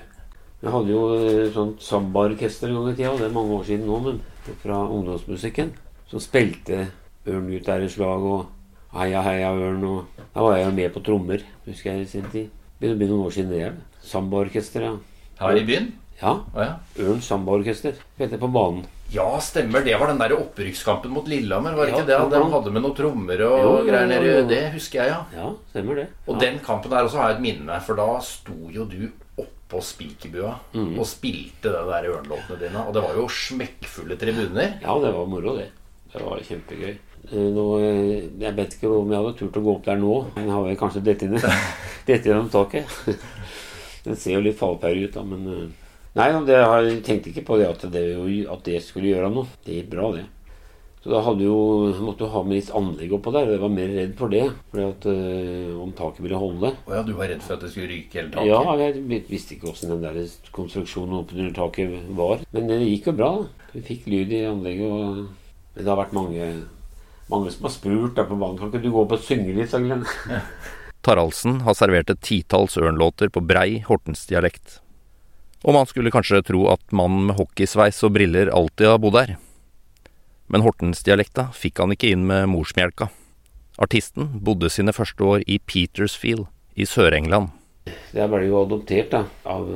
Jeg 0.60 0.72
hadde 0.74 0.92
jo 0.92 1.04
eh, 1.16 1.52
sånt 1.54 1.82
sambaorkester 1.82 2.68
en 2.68 2.76
gang 2.76 2.90
i 2.90 2.96
tida, 2.98 3.12
og 3.14 3.22
det 3.22 3.30
er 3.30 3.36
mange 3.36 3.54
år 3.56 3.62
siden 3.64 3.86
nå, 3.88 4.00
men 4.04 4.18
fra 4.60 4.82
ungdomsmusikken. 4.84 5.72
Som 6.10 6.20
spilte 6.20 6.90
'Ørn 7.26 7.48
ut 7.52 7.68
er 7.68 7.84
i 7.84 7.88
slag' 7.88 8.26
og 8.26 8.46
'Heia, 8.92 9.22
heia, 9.22 9.52
ørn' 9.52 9.84
og 9.84 10.04
Da 10.34 10.40
var 10.40 10.56
jeg 10.56 10.74
med 10.74 10.92
på 10.92 11.00
trommer, 11.00 11.38
husker 11.66 11.92
jeg 11.92 12.00
i 12.00 12.04
sin 12.04 12.26
tid. 12.32 12.50
Begynner 12.78 12.94
å 12.94 12.98
bli 12.98 13.08
noen 13.08 13.26
år 13.26 13.30
siden 13.30 13.50
det. 13.50 13.72
Sambaorkester, 14.02 14.86
ja. 14.88 14.94
Her 15.40 15.56
i 15.56 15.64
byen? 15.64 15.92
Ja, 16.20 16.34
Oh, 16.52 16.60
ja. 16.60 16.74
Ørn 17.00 17.22
sambaorkester. 17.24 17.94
Heter 18.18 18.40
på 18.40 18.48
banen. 18.52 18.84
Ja, 19.10 19.40
stemmer. 19.42 19.80
Det 19.82 19.96
var 19.98 20.10
den 20.12 20.18
der 20.20 20.34
opprykkskampen 20.36 21.10
mot 21.10 21.26
Lillehammer. 21.28 21.72
Var 21.74 21.86
det 21.86 21.92
Ja, 21.94 21.96
ikke 22.02 22.10
det? 22.10 22.18
De 22.34 22.52
hadde 22.52 22.72
med 22.74 22.84
noen 22.84 22.94
trommer 22.94 23.40
og 23.46 23.56
Jo, 23.64 23.72
greier 23.88 24.06
nedi. 24.06 24.34
Det 24.50 24.60
husker 24.74 25.00
jeg, 25.00 25.14
ja. 25.14 25.24
Ja, 25.34 25.48
stemmer 25.72 25.96
det. 26.02 26.06
Og 26.28 26.36
ja. 26.36 26.40
den 26.44 26.60
kampen 26.62 26.92
der 26.92 27.08
også 27.08 27.18
har 27.22 27.32
jeg 27.32 27.40
et 27.40 27.44
minne, 27.48 27.80
for 27.86 27.98
da 27.98 28.06
sto 28.22 28.54
jo 28.70 28.84
du 28.84 29.08
oppå 29.40 29.80
spikerbua 29.82 30.52
mm. 30.74 30.92
og 30.98 31.06
spilte 31.08 31.72
de 31.72 31.82
der 31.88 32.08
ørnlåtene 32.12 32.60
dine. 32.60 32.84
Og 32.86 32.94
det 32.94 33.02
var 33.02 33.16
jo 33.16 33.26
smekkfulle 33.40 34.20
tribuner. 34.20 34.76
Ja, 34.84 34.98
det 35.00 35.14
var 35.16 35.26
moro, 35.26 35.56
det. 35.56 35.70
Det 36.12 36.22
var 36.26 36.44
kjempegøy. 36.46 36.94
Eh, 37.30 37.48
Nå, 37.56 37.66
eh, 37.80 38.28
jeg 38.44 38.56
vet 38.56 38.76
ikke 38.76 38.92
om 38.92 39.10
jeg 39.10 39.22
hadde 39.22 39.36
turt 39.40 39.58
å 39.58 39.64
gå 39.64 39.74
opp 39.78 39.84
der 39.88 39.98
nå. 39.98 40.14
Men 40.36 40.46
jeg 40.46 40.54
har 40.54 40.68
vel 40.68 40.78
kanskje 40.84 41.02
dette 41.08 41.26
inne. 41.26 41.40
dette 42.08 42.28
gjennom 42.28 42.52
taket. 42.52 42.86
Den 44.04 44.16
ser 44.16 44.36
jo 44.38 44.42
litt 44.46 44.58
fallpære 44.58 45.06
ut, 45.06 45.14
da, 45.14 45.22
men 45.26 45.46
eh, 45.54 45.68
Nei, 46.18 46.26
det, 46.46 46.56
har- 46.58 46.82
jeg 46.88 47.02
tenkte 47.06 47.30
ikke 47.30 47.44
på 47.46 47.56
det 47.60 47.68
at, 47.70 47.84
det 47.94 48.04
at 48.50 48.64
det 48.66 48.80
skulle 48.82 49.12
gjøre 49.12 49.28
noe. 49.30 49.46
Det 49.66 49.76
gikk 49.76 49.90
bra, 49.92 50.08
det. 50.16 50.24
Så 51.00 51.08
da 51.14 51.20
hadde 51.24 51.46
jo, 51.46 51.54
måtte 52.02 52.26
jo 52.26 52.32
ha 52.34 52.40
med 52.44 52.58
litt 52.58 52.72
anlegg 52.76 53.12
oppå 53.16 53.30
der. 53.32 53.46
Jeg 53.54 53.60
var 53.62 53.70
mer 53.72 53.92
redd 53.94 54.16
for 54.18 54.28
det. 54.28 54.42
Fordi 54.72 54.84
at 54.90 55.06
øh, 55.08 55.78
om 55.80 55.92
taket 55.96 56.20
ville 56.26 56.36
holde. 56.42 56.72
Å 56.90 56.96
ja, 56.98 57.04
du 57.06 57.14
var 57.16 57.30
redd 57.30 57.40
for 57.46 57.54
at 57.56 57.62
det 57.64 57.70
skulle 57.72 57.88
ryke 57.88 58.18
hele 58.18 58.34
taket? 58.34 58.50
Ja, 58.50 58.74
jeg 58.82 59.22
visste 59.30 59.54
ikke 59.56 59.70
åssen 59.70 59.94
den 59.94 60.02
der 60.04 60.18
konstruksjonen 60.52 61.22
oppunder 61.22 61.54
taket 61.56 61.94
var. 62.18 62.42
Men 62.52 62.68
det 62.68 62.80
gikk 62.82 63.08
jo 63.12 63.16
bra. 63.22 63.30
da. 63.38 63.70
Vi 63.72 63.84
fikk 63.86 64.10
lyd 64.10 64.34
i 64.34 64.42
anlegget, 64.50 64.90
og 64.90 65.22
men 65.70 65.86
det 65.86 65.88
har 65.88 66.00
vært 66.02 66.12
mange, 66.18 66.46
mange 67.30 67.54
som 67.54 67.64
har 67.68 67.72
spurt 67.78 68.16
der 68.18 68.26
på 68.28 68.36
banen. 68.36 68.58
Kan 68.58 68.68
ikke 68.74 68.82
du 68.82 68.90
gå 68.92 69.04
opp 69.06 69.14
og 69.16 69.22
synge 69.24 69.54
litt? 69.56 69.72
Taraldsen 71.00 71.62
har 71.64 71.76
servert 71.78 72.10
et 72.12 72.20
titalls 72.20 72.76
ørnlåter 72.76 73.30
på 73.32 73.40
brei 73.40 73.80
hortensdialekt. 73.86 74.80
Og 75.64 75.76
man 75.76 75.88
skulle 75.88 76.12
kanskje 76.12 76.42
tro 76.44 76.66
at 76.72 76.82
mannen 76.96 77.28
med 77.28 77.38
hockeysveis 77.38 78.00
og 78.04 78.14
briller 78.16 78.52
alltid 78.52 78.88
har 78.88 79.00
bodd 79.00 79.16
her. 79.20 79.32
Men 80.50 80.64
hortensdialekta 80.64 81.50
fikk 81.56 81.80
han 81.80 81.94
ikke 81.94 82.12
inn 82.12 82.26
med 82.28 82.48
morsmjelka. 82.52 83.08
Artisten 83.80 84.28
bodde 84.44 84.68
sine 84.72 84.92
første 84.92 85.24
år 85.24 85.44
i 85.48 85.60
Petersfield 85.64 86.48
i 86.76 86.84
Sør-England. 86.88 87.48
Jeg 88.12 88.28
ble 88.28 88.44
jo 88.44 88.60
adoptert 88.64 89.12
da, 89.14 89.24
av 89.48 89.68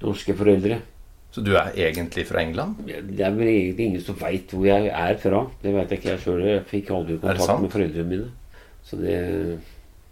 norske 0.00 0.36
foreldre. 0.36 0.80
Så 1.36 1.42
du 1.44 1.52
er 1.58 1.74
egentlig 1.76 2.24
fra 2.30 2.40
England? 2.40 2.78
Det 2.86 3.20
er 3.20 3.34
vel 3.36 3.50
egentlig 3.50 3.90
ingen 3.90 4.04
som 4.04 4.16
veit 4.16 4.52
hvor 4.54 4.64
jeg 4.64 4.88
er 4.88 5.18
fra. 5.20 5.42
Det 5.60 5.74
veit 5.74 5.92
jeg 5.92 6.00
ikke 6.00 6.12
jeg 6.14 6.22
sjøl. 6.22 6.44
Jeg 6.48 6.64
fikk 6.70 6.92
aldri 6.96 7.18
kontakt 7.20 7.60
med 7.60 7.74
foreldrene 7.74 8.08
mine. 8.08 8.30
Så 8.86 8.96
det, 9.02 9.16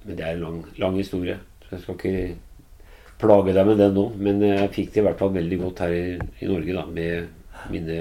men 0.04 0.18
det 0.18 0.24
er 0.24 0.36
en 0.36 0.44
lang, 0.44 0.58
lang 0.80 0.98
historie. 1.00 1.38
Så 1.64 1.76
jeg 1.76 1.84
skal 1.84 1.96
ikke 1.98 2.36
plage 3.20 3.54
deg 3.56 3.66
med 3.68 3.80
den 3.80 3.96
nå. 3.96 4.04
Men 4.20 4.42
jeg 4.44 4.72
fikk 4.74 4.92
det 4.92 5.02
i 5.02 5.06
hvert 5.08 5.20
fall 5.20 5.34
veldig 5.34 5.58
godt 5.62 5.82
her 5.84 5.96
i, 5.96 6.04
i 6.44 6.50
Norge 6.50 6.76
da, 6.76 6.84
med 6.90 7.72
mine 7.72 7.98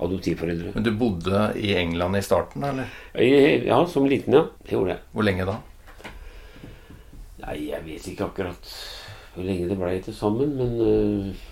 adoptivforeldre. 0.00 0.74
Men 0.74 0.86
du 0.86 0.92
bodde 0.96 1.44
i 1.60 1.74
England 1.80 2.16
i 2.16 2.24
starten, 2.24 2.64
eller? 2.64 2.88
Ja, 3.16 3.80
som 3.88 4.08
liten, 4.08 4.36
ja. 4.36 4.46
Det 4.64 4.76
gjorde 4.76 4.94
jeg. 4.94 5.04
Hvor 5.12 5.26
lenge 5.26 5.48
da? 5.48 5.58
Nei, 7.40 7.56
jeg 7.70 7.84
vet 7.86 8.08
ikke 8.10 8.28
akkurat. 8.28 8.74
hvor 9.34 9.46
lenge 9.46 9.68
det 9.70 9.78
ble 9.78 9.92
til 10.02 10.14
sammen, 10.16 10.56
men 10.58 10.72
uh, 10.82 11.44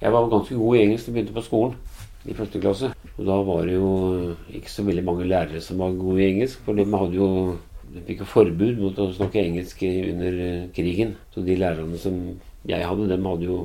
jeg 0.00 0.12
var 0.14 0.28
ganske 0.30 0.54
god 0.54 0.76
i 0.76 0.82
engelsk 0.84 1.06
da 1.06 1.10
jeg 1.10 1.16
begynte 1.16 1.34
på 1.34 1.44
skolen 1.46 1.74
i 2.30 2.36
første 2.38 2.60
klasse. 2.62 2.92
Og 3.16 3.26
da 3.26 3.36
var 3.44 3.66
det 3.66 3.74
jo 3.74 3.90
ikke 4.54 4.70
så 4.70 4.84
veldig 4.86 5.04
mange 5.04 5.26
lærere 5.28 5.60
som 5.60 5.82
var 5.82 5.96
gode 5.98 6.22
i 6.22 6.28
engelsk, 6.30 6.62
for 6.64 6.78
de 6.78 6.86
hadde 6.86 7.18
jo 7.18 7.28
de 7.92 8.02
fikk 8.06 8.22
jo 8.22 8.30
forbud 8.30 8.80
mot 8.80 8.98
å 9.02 9.10
snakke 9.12 9.42
engelsk 9.42 9.84
under 9.84 10.40
øh, 10.46 10.64
krigen. 10.76 11.14
Så 11.34 11.44
de 11.44 11.58
lærerne 11.60 12.00
som 12.00 12.18
jeg 12.68 12.86
hadde, 12.86 13.08
dem 13.10 13.26
hadde 13.28 13.48
jo 13.48 13.58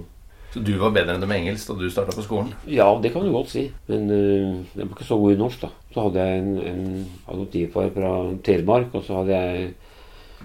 Så 0.54 0.64
du 0.64 0.74
var 0.82 0.94
bedre 0.96 1.16
enn 1.16 1.24
dem 1.24 1.30
med 1.32 1.44
engelsk 1.44 1.70
da 1.70 1.76
du 1.78 1.90
starta 1.92 2.16
på 2.16 2.26
skolen? 2.26 2.54
Ja, 2.72 2.88
det 3.04 3.14
kan 3.14 3.26
du 3.26 3.32
godt 3.32 3.52
si. 3.54 3.68
Men 3.88 4.08
uh, 4.10 4.64
jeg 4.74 4.86
var 4.86 4.94
ikke 4.96 5.08
så 5.08 5.20
god 5.22 5.36
i 5.36 5.40
norsk, 5.40 5.64
da. 5.64 5.72
Så 5.94 6.06
hadde 6.08 6.28
jeg 6.28 6.42
en, 6.42 6.54
en 6.72 6.86
adoptivfar 7.28 7.92
fra 7.96 8.14
Telemark, 8.48 8.96
og 8.96 9.06
så 9.06 9.22
hadde 9.22 9.42
jeg 9.42 9.68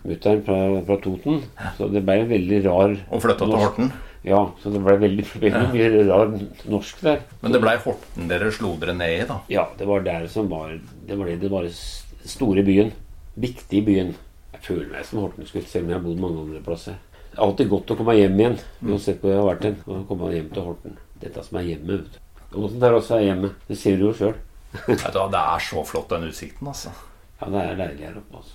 mutter'n 0.03 0.43
fra, 0.47 0.59
fra 0.89 0.97
Toten. 1.03 1.43
Så 1.79 1.91
det 1.93 2.03
ble 2.07 2.19
en 2.23 2.33
veldig 2.33 2.65
rar 2.67 2.97
Og 3.09 3.23
flytta 3.23 3.47
til 3.47 3.63
Horten? 3.63 3.93
Ja, 4.23 4.43
så 4.63 4.71
det 4.71 4.83
ble 4.83 4.99
veldig, 5.03 5.27
veldig 5.45 5.69
mye 5.73 6.05
rar 6.11 6.35
norsk 6.71 7.03
der. 7.07 7.23
Men 7.43 7.55
det 7.55 7.63
blei 7.63 7.79
Horten 7.83 8.31
dere 8.31 8.51
slo 8.55 8.77
dere 8.83 8.95
ned 8.99 9.17
i, 9.17 9.25
da? 9.31 9.41
Ja, 9.51 9.67
det 9.79 9.89
var 9.89 10.05
der 10.07 10.29
som 10.31 10.51
var 10.51 10.77
Det 11.07 11.19
var 11.19 11.31
det 11.31 11.41
det 11.43 11.51
var 11.51 11.67
store 11.73 12.63
byen. 12.67 12.93
Viktig 13.41 13.79
i 13.79 13.85
byen. 13.87 14.13
Jeg 14.53 14.65
føler 14.67 14.91
meg 14.93 15.07
som 15.09 15.23
Hortensgutt, 15.23 15.69
selv 15.69 15.87
om 15.87 15.93
jeg 15.93 15.99
har 15.99 16.05
bodd 16.05 16.21
mange 16.21 16.43
andre 16.45 16.61
plasser. 16.65 16.99
Det 17.33 17.39
er 17.39 17.45
alltid 17.47 17.71
godt 17.73 17.93
å 17.95 17.97
komme 17.97 18.15
hjem 18.19 18.41
igjen, 18.41 18.59
uansett 18.85 19.23
hvor 19.23 19.33
jeg 19.33 19.41
har 19.41 19.49
vært 19.49 19.69
hen. 19.69 19.79
Å 19.89 20.01
komme 20.09 20.33
hjem 20.35 20.51
til 20.53 20.67
Horten. 20.67 20.99
Dette 21.23 21.45
som 21.47 21.59
er 21.61 21.69
hjemmet, 21.71 22.03
vet 22.03 22.19
du. 22.19 22.59
Åssen 22.61 22.83
der 22.83 22.97
også 22.99 23.17
er 23.17 23.29
hjemmet. 23.31 23.55
Det 23.69 23.79
ser 23.81 23.97
du 23.97 24.09
jo 24.11 24.17
sjøl. 24.17 24.35
Vet 24.89 25.05
du 25.13 25.19
hva, 25.19 25.29
Det 25.33 25.41
er 25.41 25.65
så 25.65 25.83
flott, 25.85 26.09
den 26.09 26.29
utsikten, 26.29 26.69
altså. 26.69 26.93
Ja, 27.41 27.49
det 27.53 27.63
er 27.63 27.79
deilig 27.81 28.07
her 28.07 28.19
oppe, 28.21 28.41
altså. 28.41 28.55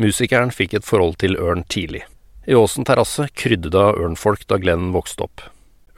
Musikeren 0.00 0.52
fikk 0.52 0.78
et 0.78 0.88
forhold 0.88 1.18
til 1.20 1.36
ørn 1.36 1.64
tidlig. 1.68 2.06
I 2.48 2.56
Åsen 2.56 2.88
terrasse 2.88 3.28
krydde 3.36 3.70
det 3.72 3.80
av 3.80 4.00
ørnfolk 4.00 4.46
da 4.48 4.56
Glenn 4.60 4.90
vokste 4.96 5.26
opp. 5.26 5.44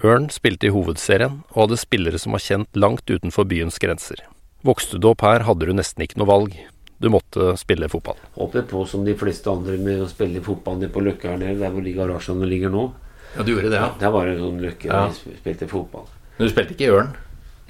Ørn 0.04 0.26
spilte 0.34 0.68
i 0.68 0.74
hovedserien, 0.74 1.42
og 1.54 1.60
hadde 1.62 1.78
spillere 1.80 2.18
som 2.20 2.34
var 2.34 2.42
kjent 2.42 2.78
langt 2.78 3.06
utenfor 3.08 3.46
byens 3.48 3.78
grenser. 3.82 4.20
Vokste 4.66 4.98
du 4.98 5.08
opp 5.12 5.22
her, 5.22 5.46
hadde 5.46 5.70
du 5.70 5.74
nesten 5.76 6.04
ikke 6.04 6.18
noe 6.20 6.30
valg. 6.30 6.58
Du 7.04 7.10
måtte 7.12 7.50
spille 7.60 7.88
fotball. 7.92 8.16
Hoppet 8.38 8.70
på 8.70 8.84
som 8.88 9.02
de 9.04 9.12
fleste 9.20 9.50
andre 9.52 9.76
med 9.76 10.00
å 10.00 10.08
spille 10.08 10.40
fotball 10.44 10.78
nede 10.80 10.92
på 10.94 11.02
Løkka 11.04 11.34
her 11.34 11.40
nede, 11.42 11.58
der 11.60 11.74
hvor 11.74 11.84
de 11.84 11.92
garasjene 11.96 12.48
ligger 12.48 12.72
nå. 12.72 12.86
Ja, 13.34 13.42
du 13.44 13.50
gjorde 13.52 13.72
det, 13.74 13.82
Der 14.00 14.12
var 14.14 14.28
det 14.30 14.38
sånn 14.40 14.60
Løkke 14.62 14.88
Ja. 14.88 15.02
der 15.04 15.18
vi 15.28 15.36
spilte 15.42 15.68
fotball. 15.68 16.06
Men 16.38 16.46
du 16.48 16.52
spilte 16.54 16.72
ikke 16.76 16.86
i 16.88 16.94
Ørn? 16.94 17.12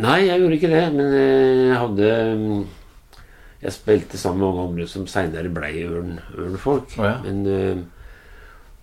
Nei, 0.05 0.19
jeg 0.27 0.41
gjorde 0.43 0.59
ikke 0.59 0.71
det, 0.73 0.85
men 0.95 1.07
eh, 1.15 1.65
jeg 1.71 1.79
hadde 1.79 2.11
mm, 2.39 2.65
Jeg 3.65 3.73
spilte 3.73 4.19
sammen 4.21 4.41
med 4.45 4.49
mange 4.55 4.69
andre 4.71 4.87
som 4.91 5.07
seinere 5.11 5.51
blei 5.55 5.73
ørn, 5.87 6.19
ørnfolk. 6.37 6.95
Oh, 6.99 7.05
ja. 7.09 7.17
Men 7.25 7.47
eh, 7.47 7.83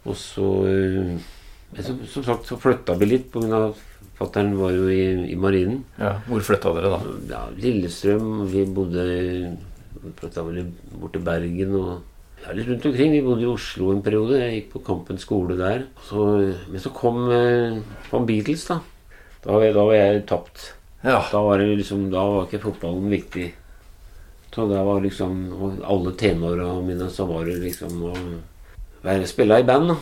Og 0.10 0.16
så 0.18 0.48
eh, 0.68 1.16
men 1.72 1.86
som, 1.88 2.00
som 2.10 2.24
sagt 2.28 2.50
så 2.50 2.58
flytta 2.60 2.98
vi 3.00 3.08
litt 3.08 3.30
pga. 3.32 3.70
Fatter'n 4.20 4.52
var 4.60 4.74
jo 4.76 4.90
i, 4.92 5.32
i 5.32 5.36
marinen. 5.40 5.84
Ja, 5.98 6.18
Hvor 6.28 6.44
flytta 6.46 6.74
dere 6.76 6.90
da? 6.92 6.98
Ja, 7.30 7.40
Lillestrøm. 7.58 8.46
Vi 8.52 8.66
bodde 8.76 9.06
flytta 10.18 10.44
vel 10.48 10.72
bort 10.98 11.14
til 11.16 11.26
Bergen 11.26 11.76
og 11.80 11.92
ja, 12.42 12.54
litt 12.58 12.70
rundt 12.72 12.86
omkring. 12.90 13.14
Vi 13.14 13.24
bodde 13.26 13.46
i 13.46 13.50
Oslo 13.52 13.92
en 13.94 14.04
periode. 14.06 14.40
Jeg 14.42 14.54
gikk 14.56 14.70
på 14.74 14.84
Kampen 14.88 15.20
skole 15.22 15.58
der. 15.60 15.86
Så, 16.08 16.26
men 16.72 16.82
så 16.82 16.90
kom, 16.96 17.24
eh, 17.30 17.78
kom 18.10 18.26
Beatles, 18.26 18.66
da. 18.70 18.80
Da 19.44 19.54
var 19.54 19.66
jeg, 19.66 19.76
da 19.78 19.84
var 19.86 19.98
jeg 19.98 20.24
tapt. 20.30 20.64
Ja. 21.04 21.20
Da 21.32 21.42
var, 21.42 21.62
det 21.62 21.78
liksom, 21.82 22.08
da 22.14 22.24
var 22.26 22.48
ikke 22.48 22.64
fotballen 22.66 23.10
viktig. 23.14 23.52
Så 24.52 24.66
da 24.68 24.82
var 24.84 25.00
liksom 25.02 25.80
Alle 25.88 26.12
tenåra 26.20 26.74
mine 26.84 27.08
så 27.10 27.26
var 27.30 27.46
det 27.48 27.62
liksom 27.62 28.02
å 28.10 28.16
være, 29.06 29.30
spille 29.30 29.62
i 29.62 29.68
band. 29.68 29.94
da. 29.94 30.00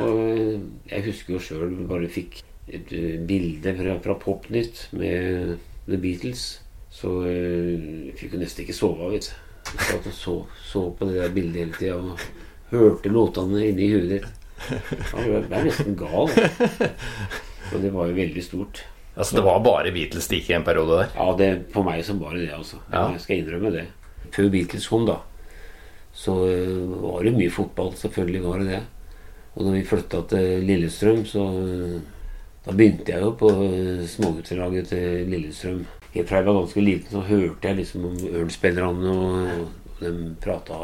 Og 0.00 0.22
eh, 0.30 0.56
jeg 0.92 1.06
husker 1.10 1.36
jo 1.36 1.42
sjøl 1.42 1.76
bare 1.90 2.10
fikk 2.10 2.40
et 2.70 2.94
eh, 2.94 3.18
bilde 3.26 3.74
fra, 3.76 3.98
fra 4.02 4.18
Popnytt 4.18 4.86
med 4.94 5.56
The 5.88 5.98
Beatles. 5.98 6.60
Så 6.90 7.14
eh, 7.30 8.10
jeg 8.10 8.18
fikk 8.18 8.36
jo 8.36 8.42
nesten 8.42 8.66
ikke 8.66 8.76
sove, 8.76 9.10
vet 9.14 9.30
du. 9.30 9.34
Jeg 9.70 9.86
satt 9.86 10.06
og 10.10 10.14
så, 10.16 10.36
så 10.66 10.84
på 10.96 11.06
det 11.06 11.20
der 11.20 11.34
bildet 11.34 11.60
hele 11.62 11.76
tida 11.76 11.98
og 12.00 12.22
hørte 12.72 13.12
låtene 13.12 13.66
inni 13.68 13.90
huet 13.92 14.14
ditt. 14.16 14.30
Jeg 14.70 15.44
ble 15.46 15.60
nesten 15.66 15.96
gal. 15.98 16.32
Og 17.70 17.76
det 17.84 17.92
var 17.94 18.10
jo 18.10 18.16
veldig 18.16 18.42
stort. 18.44 18.82
Altså, 19.14 19.36
det 19.36 19.44
var 19.46 19.62
bare 19.62 19.92
Beatles 19.94 20.28
det 20.30 20.40
gikk 20.40 20.50
i 20.52 20.56
en 20.58 20.66
periode 20.66 21.00
der? 21.00 21.10
Ja, 21.14 21.26
det, 21.38 21.48
for 21.74 21.86
meg 21.86 22.02
så 22.06 22.16
bare 22.18 22.40
det 22.40 22.52
altså. 22.56 22.80
Ja. 22.92 23.08
Jeg 23.14 23.22
skal 23.24 23.42
innrømme 23.42 23.72
det. 23.74 23.84
Før 24.34 24.48
Beatles 24.52 24.86
kom, 24.90 25.06
da, 25.08 25.18
så 26.14 26.36
øh, 26.46 27.02
var 27.02 27.26
det 27.26 27.34
mye 27.36 27.52
fotball. 27.54 27.92
Selvfølgelig 27.98 28.42
var 28.46 28.62
det 28.62 28.72
det. 28.74 28.80
Og 29.54 29.66
når 29.66 29.76
vi 29.76 29.86
flytta 29.86 30.22
til 30.30 30.66
Lillestrøm, 30.66 31.24
så 31.26 31.46
øh, 31.58 32.00
Da 32.60 32.74
begynte 32.76 33.08
jeg 33.08 33.22
jo 33.24 33.30
på 33.40 33.48
småguttelaget 34.06 34.90
til 34.92 35.30
Lillestrøm. 35.32 35.86
Fra 36.10 36.40
jeg 36.40 36.46
var 36.46 36.56
ganske 36.58 36.82
liten, 36.82 37.10
så 37.12 37.20
hørte 37.22 37.68
jeg 37.68 37.76
liksom 37.78 38.06
om 38.08 38.16
Ørn-spillerne, 38.34 39.12
og, 39.14 39.68
og 40.00 40.00
de 40.02 40.32
prata 40.42 40.78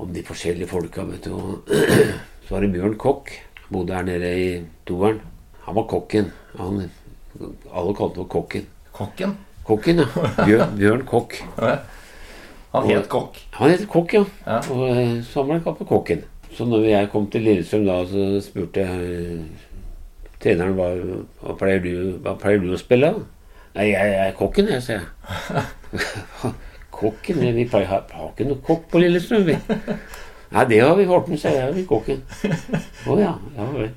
om 0.00 0.12
de 0.14 0.22
forskjellige 0.24 0.70
folka, 0.70 1.04
vet 1.08 1.28
du. 1.28 1.34
Og 1.36 1.74
så 2.46 2.54
var 2.54 2.64
det 2.64 2.72
Bjørn 2.72 2.96
Kokk. 3.00 3.32
Bodde 3.68 3.96
her 3.96 4.06
nede 4.06 4.30
i 4.40 4.46
toeren. 4.88 5.20
Han 5.66 5.76
var 5.76 5.86
kokken. 5.90 6.30
Han, 6.58 6.86
alle 7.72 7.94
kalte 7.96 8.22
ham 8.22 8.28
Kokken. 8.28 8.66
Kokken? 8.92 9.36
Kokken, 9.64 10.00
ja. 10.02 10.24
Bjørn, 10.44 10.74
Bjørn 10.80 11.04
Kokk. 11.08 11.38
Han 12.74 12.88
het 12.88 13.08
Kokk. 13.08 13.38
Han 13.58 13.70
het 13.70 13.86
Kokk, 13.88 14.16
ja. 14.16 14.24
Ja. 14.46 14.58
Og 14.70 15.22
så 15.28 15.44
var 15.44 15.58
han 15.58 15.64
kalt 15.64 15.84
Kokken. 15.88 16.24
Så 16.54 16.64
når 16.64 16.88
jeg 16.88 17.10
kom 17.10 17.28
til 17.30 17.42
Lillestrøm 17.42 17.86
da, 17.86 18.00
så 18.06 18.26
spurte 18.44 18.82
jeg 18.84 19.14
eh, 19.14 19.70
treneren 20.42 20.76
hva, 20.78 20.90
hva, 21.40 21.56
pleier 21.58 21.80
du, 21.82 21.94
hva 22.22 22.36
pleier 22.38 22.62
du 22.62 22.70
å 22.74 22.78
spille? 22.78 23.10
da?» 23.16 23.33
Nei, 23.74 23.88
jeg, 23.90 24.12
jeg 24.14 24.28
er 24.30 24.36
kokken, 24.38 24.70
jeg, 24.70 24.82
sier 24.84 25.00
jeg. 25.02 26.52
kokken? 27.00 27.42
Vi 27.56 27.66
pleier, 27.66 27.90
har, 27.90 28.06
har 28.14 28.30
ikke 28.30 28.46
noe 28.46 28.62
kokk 28.62 28.86
på 28.92 29.02
Lillestrøm, 29.02 29.48
vi. 29.48 29.56
Nei, 30.54 30.64
det 30.70 30.78
har 30.84 30.94
vi 30.94 31.06
holdt 31.10 31.30
med, 31.32 31.40
sier 31.42 31.56
jeg. 31.58 31.74
Vi 31.74 31.84
kokken. 31.88 32.20
Å 33.10 33.18
ja. 33.18 33.32
ja 33.58 33.68
vel. 33.74 33.92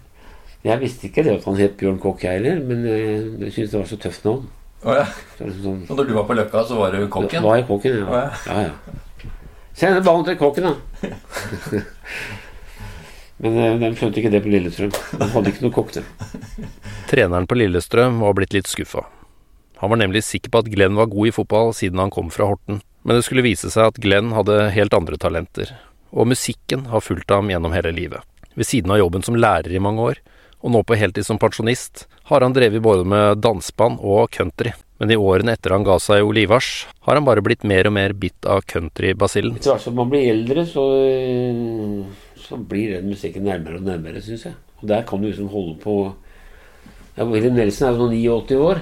Jeg 0.66 0.82
visste 0.82 1.08
ikke 1.08 1.24
det 1.24 1.36
at 1.38 1.46
han 1.48 1.60
het 1.60 1.76
Bjørn 1.80 2.00
Kokk, 2.02 2.24
jeg 2.26 2.40
heller, 2.40 2.58
men 2.66 2.82
eh, 2.90 3.28
jeg 3.46 3.54
syntes 3.54 3.74
det 3.76 3.78
var 3.78 3.90
så 3.92 4.00
tøft 4.02 4.26
navn. 4.26 4.48
Oh, 4.84 4.94
ja. 4.98 5.06
Så 5.38 5.46
er 5.46 5.54
sånn, 5.62 5.84
Og 5.86 6.00
når 6.00 6.10
du 6.10 6.14
var 6.18 6.26
på 6.28 6.36
Løkka, 6.38 6.64
så 6.68 6.80
var 6.80 6.98
du 6.98 7.06
kokken? 7.14 7.46
Var 7.46 7.60
jeg 7.60 7.68
kokken, 7.70 8.00
ja. 8.02 8.08
ja. 8.10 8.24
ja. 8.26 8.58
ja, 8.58 8.72
ja. 8.72 9.32
Send 9.78 10.02
ballen 10.06 10.26
til 10.26 10.40
kokken, 10.42 10.72
da. 10.72 10.74
Men 13.46 13.60
eh, 13.62 13.78
de 13.84 13.92
skjønte 14.00 14.24
ikke 14.24 14.34
det 14.34 14.42
på 14.42 14.52
Lillestrøm. 14.56 14.96
De 15.22 15.30
hadde 15.36 15.54
ikke 15.54 15.68
noe 15.68 15.76
kokk. 15.78 16.00
Treneren 17.12 17.46
på 17.48 17.60
Lillestrøm 17.62 18.18
var 18.26 18.34
blitt 18.40 18.58
litt 18.58 18.70
skuffa. 18.70 19.06
Han 19.82 19.92
var 19.94 20.00
nemlig 20.02 20.24
sikker 20.26 20.54
på 20.54 20.64
at 20.64 20.70
Glenn 20.74 20.98
var 20.98 21.12
god 21.12 21.30
i 21.30 21.36
fotball 21.36 21.74
siden 21.78 22.02
han 22.02 22.14
kom 22.14 22.32
fra 22.34 22.50
Horten, 22.50 22.82
men 23.06 23.18
det 23.18 23.26
skulle 23.28 23.46
vise 23.46 23.70
seg 23.70 23.92
at 23.92 24.00
Glenn 24.02 24.34
hadde 24.34 24.72
helt 24.74 24.96
andre 24.98 25.20
talenter, 25.22 25.76
og 26.10 26.32
musikken 26.32 26.88
har 26.92 27.06
fulgt 27.06 27.30
ham 27.34 27.52
gjennom 27.52 27.76
hele 27.76 27.94
livet. 27.94 28.26
Ved 28.58 28.66
siden 28.66 28.92
av 28.92 28.98
jobben 29.04 29.26
som 29.26 29.38
lærer 29.38 29.76
i 29.76 29.84
mange 29.84 30.02
år, 30.02 30.22
og 30.66 30.74
nå 30.74 30.82
på 30.82 30.98
heltid 30.98 31.28
som 31.28 31.38
pensjonist, 31.38 32.08
har 32.32 32.42
han 32.42 32.56
drevet 32.56 32.82
både 32.82 33.06
med 33.06 33.44
danseband 33.46 34.02
og 34.02 34.32
country. 34.34 34.74
Men 34.98 35.14
i 35.14 35.18
årene 35.20 35.54
etter 35.54 35.76
han 35.76 35.86
ga 35.86 36.00
seg 36.02 36.26
Olivars, 36.26 36.88
har 37.06 37.20
han 37.20 37.26
bare 37.28 37.44
blitt 37.46 37.66
mer 37.68 37.86
og 37.86 37.94
mer 37.94 38.16
bitt 38.18 38.48
av 38.50 38.64
countrybasillen. 38.66 39.60
Etter 39.60 39.76
hvert 39.76 39.86
som 39.86 39.98
man 40.00 40.10
blir 40.10 40.26
eldre, 40.32 40.66
så, 40.66 40.86
eh, 41.06 42.40
så 42.42 42.58
blir 42.58 42.96
den 42.98 43.12
musikken 43.14 43.46
nærmere 43.46 43.78
og 43.78 43.86
nærmere, 43.86 44.24
syns 44.26 44.48
jeg. 44.50 44.58
Og 44.82 44.88
der 44.90 45.06
kan 45.06 45.22
du 45.22 45.30
liksom 45.30 45.54
holde 45.54 45.78
på 45.84 46.16
ja, 47.18 47.26
Willy 47.26 47.50
Nelson 47.50 47.88
er 47.88 47.96
jo 47.98 48.06
nå 48.06 48.14
89 48.14 48.62
år. 48.62 48.82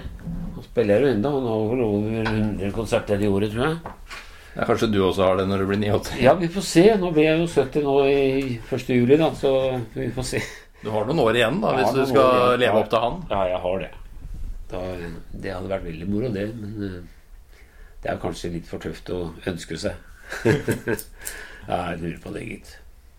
Han 0.55 0.63
spiller 0.65 1.05
jo 1.05 1.11
ennå. 1.13 1.33
Han 1.37 1.49
har 1.49 1.65
vel 1.71 1.83
over 1.85 2.29
100 2.33 2.71
konserter 2.75 3.21
i 3.23 3.31
året, 3.31 3.53
tror 3.53 3.69
jeg. 3.69 3.95
Ja, 4.55 4.65
kanskje 4.67 4.89
du 4.91 5.01
også 5.03 5.23
har 5.23 5.39
det 5.39 5.45
når 5.47 5.63
du 5.63 5.69
blir 5.69 5.79
89? 5.83 6.19
Ja, 6.23 6.33
vi 6.39 6.49
får 6.51 6.65
se. 6.67 6.85
Nå 6.99 7.11
blir 7.15 7.29
jeg 7.29 7.41
jo 7.41 7.47
70 7.51 7.85
nå 7.87 7.95
i 8.11 8.59
1. 8.59 8.91
juli, 8.95 9.17
da, 9.19 9.29
så 9.35 9.51
vi 9.95 10.09
får 10.15 10.27
se. 10.33 10.41
Du 10.83 10.91
har 10.93 11.07
noen 11.07 11.23
år 11.23 11.39
igjen 11.39 11.61
da, 11.63 11.71
hvis 11.79 11.95
du 11.95 12.03
skal 12.11 12.27
år 12.51 12.59
leve 12.61 12.81
opp 12.83 12.91
til 12.91 13.03
han. 13.05 13.21
Ja, 13.31 13.41
jeg 13.53 13.61
har 13.63 13.79
det. 13.85 13.91
Da, 14.71 14.83
det 15.31 15.55
hadde 15.55 15.71
vært 15.71 15.87
veldig 15.87 16.07
moro, 16.11 16.31
det. 16.35 16.45
Men 16.59 16.87
eh, 16.87 17.59
det 18.03 18.11
er 18.11 18.21
kanskje 18.21 18.51
litt 18.57 18.67
for 18.69 18.83
tøft 18.83 19.11
å 19.15 19.21
ønske 19.47 19.79
seg. 19.79 19.95
ja, 21.71 21.79
jeg 21.93 22.03
lurer 22.03 22.19
på 22.23 22.35
det, 22.35 22.45
gitt. 22.51 22.75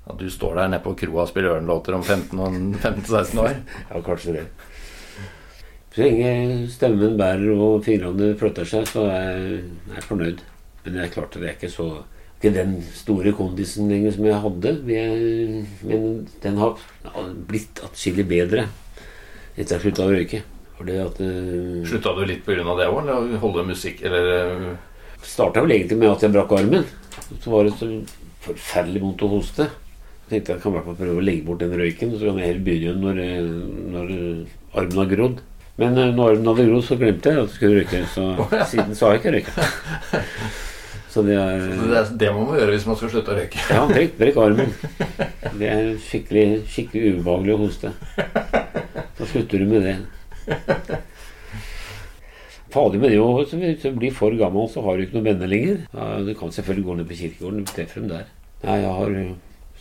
At 0.06 0.20
du 0.20 0.28
står 0.30 0.60
der 0.60 0.70
nede 0.70 0.84
på 0.84 0.94
kroa 1.00 1.24
og 1.24 1.32
spiller 1.32 1.56
ørnlåter 1.56 1.96
om 1.96 2.04
15 2.04 2.38
og 2.38 2.60
15-16 2.84 3.42
år. 3.42 3.56
Ja, 3.90 4.04
kanskje 4.06 4.36
det. 4.38 4.46
Så 5.96 6.04
lenge 6.04 6.66
stemmen 6.68 7.14
bærer 7.16 7.54
og 7.56 7.78
fingrene 7.86 8.34
flytter 8.36 8.68
seg, 8.68 8.84
så 8.90 9.06
er 9.08 9.30
jeg, 9.30 9.60
er 9.96 10.04
fornøyd. 10.04 10.42
Men 10.84 10.92
det 10.92 11.06
er 11.06 11.14
klart 11.14 11.32
at 11.32 11.40
det 11.40 11.48
er 11.48 11.56
ikke 11.56 11.72
så 11.72 11.86
ikke 12.36 12.50
den 12.52 12.74
store 12.92 13.32
kondisen 13.32 13.88
lenger 13.88 14.12
som 14.12 14.26
jeg 14.28 14.42
hadde. 14.42 14.72
Men 15.88 16.04
den 16.42 16.60
har 16.60 16.76
blitt 17.48 17.80
atskillig 17.86 18.26
bedre 18.28 18.66
etter 19.56 19.78
jeg 19.78 19.86
slutta 19.86 20.04
å 20.04 20.12
røyke. 20.12 20.42
For 20.76 20.84
det 20.84 20.98
at 21.00 21.22
eh, 21.24 21.80
Slutta 21.88 22.12
du 22.12 22.26
litt 22.28 22.44
pga. 22.44 22.60
det 22.60 22.90
òg, 22.90 22.98
eller 23.00 23.40
holde 23.40 23.64
musikk, 23.64 24.04
eller 24.04 24.30
eh, 24.34 24.68
starta 25.24 25.64
vel 25.64 25.78
egentlig 25.78 25.96
med 26.02 26.12
at 26.12 26.26
jeg 26.26 26.36
brakk 26.36 26.52
armen. 26.58 26.84
Så 27.40 27.54
var 27.54 27.64
det 27.64 27.72
så 27.80 27.88
forferdelig 28.44 29.00
vondt 29.00 29.24
å 29.24 29.32
hoste. 29.32 29.70
Jeg 30.26 30.28
tenkte 30.28 30.58
jeg 30.58 30.60
kan 30.66 30.74
i 30.74 30.76
hvert 30.76 30.90
fall 30.90 31.00
prøve 31.00 31.22
å 31.22 31.24
legge 31.24 31.46
bort 31.48 31.64
den 31.64 31.72
røyken, 31.72 32.12
så 32.12 32.28
kan 32.28 32.42
jeg 32.42 32.50
heller 32.50 32.66
begynne 32.68 33.00
når, 33.00 33.22
når 33.96 34.16
armen 34.76 35.00
har 35.00 35.14
grodd. 35.16 35.44
Men 35.76 35.98
eh, 36.00 36.12
når 36.16 36.38
den 36.38 36.46
hadde 36.48 36.64
grodd, 36.70 36.84
så 36.86 36.96
glemte 37.00 37.32
jeg 37.32 37.40
at 37.42 37.48
jeg 37.50 37.56
skulle 37.56 37.80
røyke. 37.82 38.04
Så 38.12 38.62
siden 38.72 38.94
så 38.96 39.06
har 39.10 39.16
jeg 39.16 39.22
ikke 39.24 39.34
røyka. 39.36 39.66
Så 41.16 41.22
det 41.24 41.32
er 41.40 41.62
Det, 41.64 41.96
er- 41.96 42.08
det 42.20 42.28
må 42.36 42.42
man 42.44 42.58
gjøre 42.58 42.72
hvis 42.74 42.86
man 42.88 42.96
skal 43.00 43.08
slutte 43.14 43.32
å 43.32 43.36
røyke. 43.38 43.60
Ja, 43.72 43.86
brekk, 43.88 44.16
brekk 44.18 44.36
armen. 44.42 44.74
Det 45.60 45.68
er 45.72 45.86
skikkelig, 46.04 46.42
skikkelig 46.68 47.14
ubehagelig 47.22 47.54
å 47.54 47.60
hoste. 47.62 47.92
Da 49.16 49.28
slutter 49.30 49.62
du 49.62 49.70
med 49.70 49.86
det. 49.86 49.94
Fader 52.74 52.98
med 53.00 53.08
det 53.14 53.16
jo, 53.16 53.26
hvis 53.38 53.80
du 53.82 53.90
blir 53.96 54.12
for 54.12 54.34
gammel, 54.36 54.66
så 54.68 54.82
har 54.84 54.98
du 54.98 55.06
ikke 55.06 55.16
noen 55.16 55.28
venner 55.30 55.48
lenger. 55.48 55.78
Ja, 55.96 56.08
du 56.26 56.32
kan 56.36 56.52
selvfølgelig 56.52 56.84
gå 56.90 56.96
ned 56.98 57.08
på 57.08 57.18
kirkegården 57.22 57.62
og 57.64 57.70
treffe 57.72 58.02
dem 58.02 58.10
der. 58.12 58.26
Nei, 58.66 58.76
jeg 58.82 58.92
har 58.98 59.16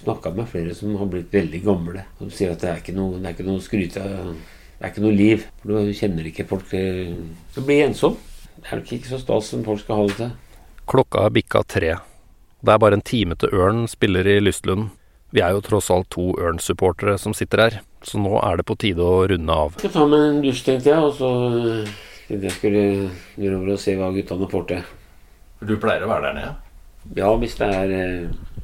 snakka 0.05 0.31
med 0.38 0.47
flere 0.51 0.75
som 0.77 0.95
har 0.99 1.10
blitt 1.12 1.34
veldig 1.36 1.62
gamle. 1.65 2.05
De 2.21 2.29
sier 2.31 2.53
at 2.53 2.62
det 2.63 2.69
er 2.71 2.79
ikke 2.84 2.95
noe, 2.95 3.17
det 3.19 3.27
er 3.31 3.36
ikke 3.36 3.47
noe 3.49 3.63
skryt 3.65 3.97
av 3.99 4.31
Det 4.75 4.83
er 4.83 4.91
ikke 4.91 5.05
noe 5.05 5.15
liv. 5.15 5.45
For 5.61 5.71
du 5.88 5.93
kjenner 5.95 6.27
ikke 6.29 6.47
folk 6.49 6.71
Du 6.71 7.61
blir 7.61 7.85
ensom. 7.85 8.17
Det 8.55 8.71
er 8.71 8.81
nok 8.81 8.91
ikke 8.97 9.11
så 9.11 9.21
stas 9.21 9.49
som 9.51 9.63
folk 9.65 9.81
skal 9.83 10.01
ha 10.01 10.09
det 10.09 10.17
til. 10.19 10.35
Klokka 10.89 11.25
er 11.25 11.33
bikka 11.33 11.63
tre. 11.67 11.95
Det 12.65 12.73
er 12.73 12.81
bare 12.81 12.97
en 12.97 13.05
time 13.05 13.35
til 13.38 13.53
Ørn 13.53 13.85
spiller 13.89 14.27
i 14.27 14.39
Lystlund. 14.41 14.89
Vi 15.35 15.41
er 15.43 15.51
jo 15.53 15.61
tross 15.65 15.89
alt 15.91 16.07
to 16.13 16.29
Ørn-supportere 16.39 17.17
som 17.19 17.33
sitter 17.35 17.61
her, 17.61 17.77
så 18.05 18.21
nå 18.21 18.38
er 18.39 18.61
det 18.61 18.65
på 18.69 18.77
tide 18.79 19.03
å 19.03 19.25
runde 19.27 19.51
av. 19.51 19.73
Jeg 19.75 19.89
skal 19.89 19.95
ta 19.97 20.05
meg 20.07 20.21
en 20.29 20.38
dusj, 20.45 20.61
tenkte 20.63 20.91
jeg, 20.93 21.01
og 21.03 21.17
så 21.17 21.31
tenkte 22.29 22.47
jeg 22.47 22.55
skulle 22.55 22.83
gjøre 23.41 23.57
over 23.59 23.73
og 23.75 23.81
se 23.83 23.97
hva 23.99 24.11
guttene 24.15 24.49
får 24.53 24.67
til. 24.69 24.85
Du 25.65 25.75
pleier 25.81 26.05
å 26.05 26.11
være 26.13 26.29
der 26.29 26.38
nede? 26.39 26.53
Ja, 27.19 27.33
hvis 27.41 27.57
det 27.59 27.67
er 27.67 27.93
eh, 27.97 28.54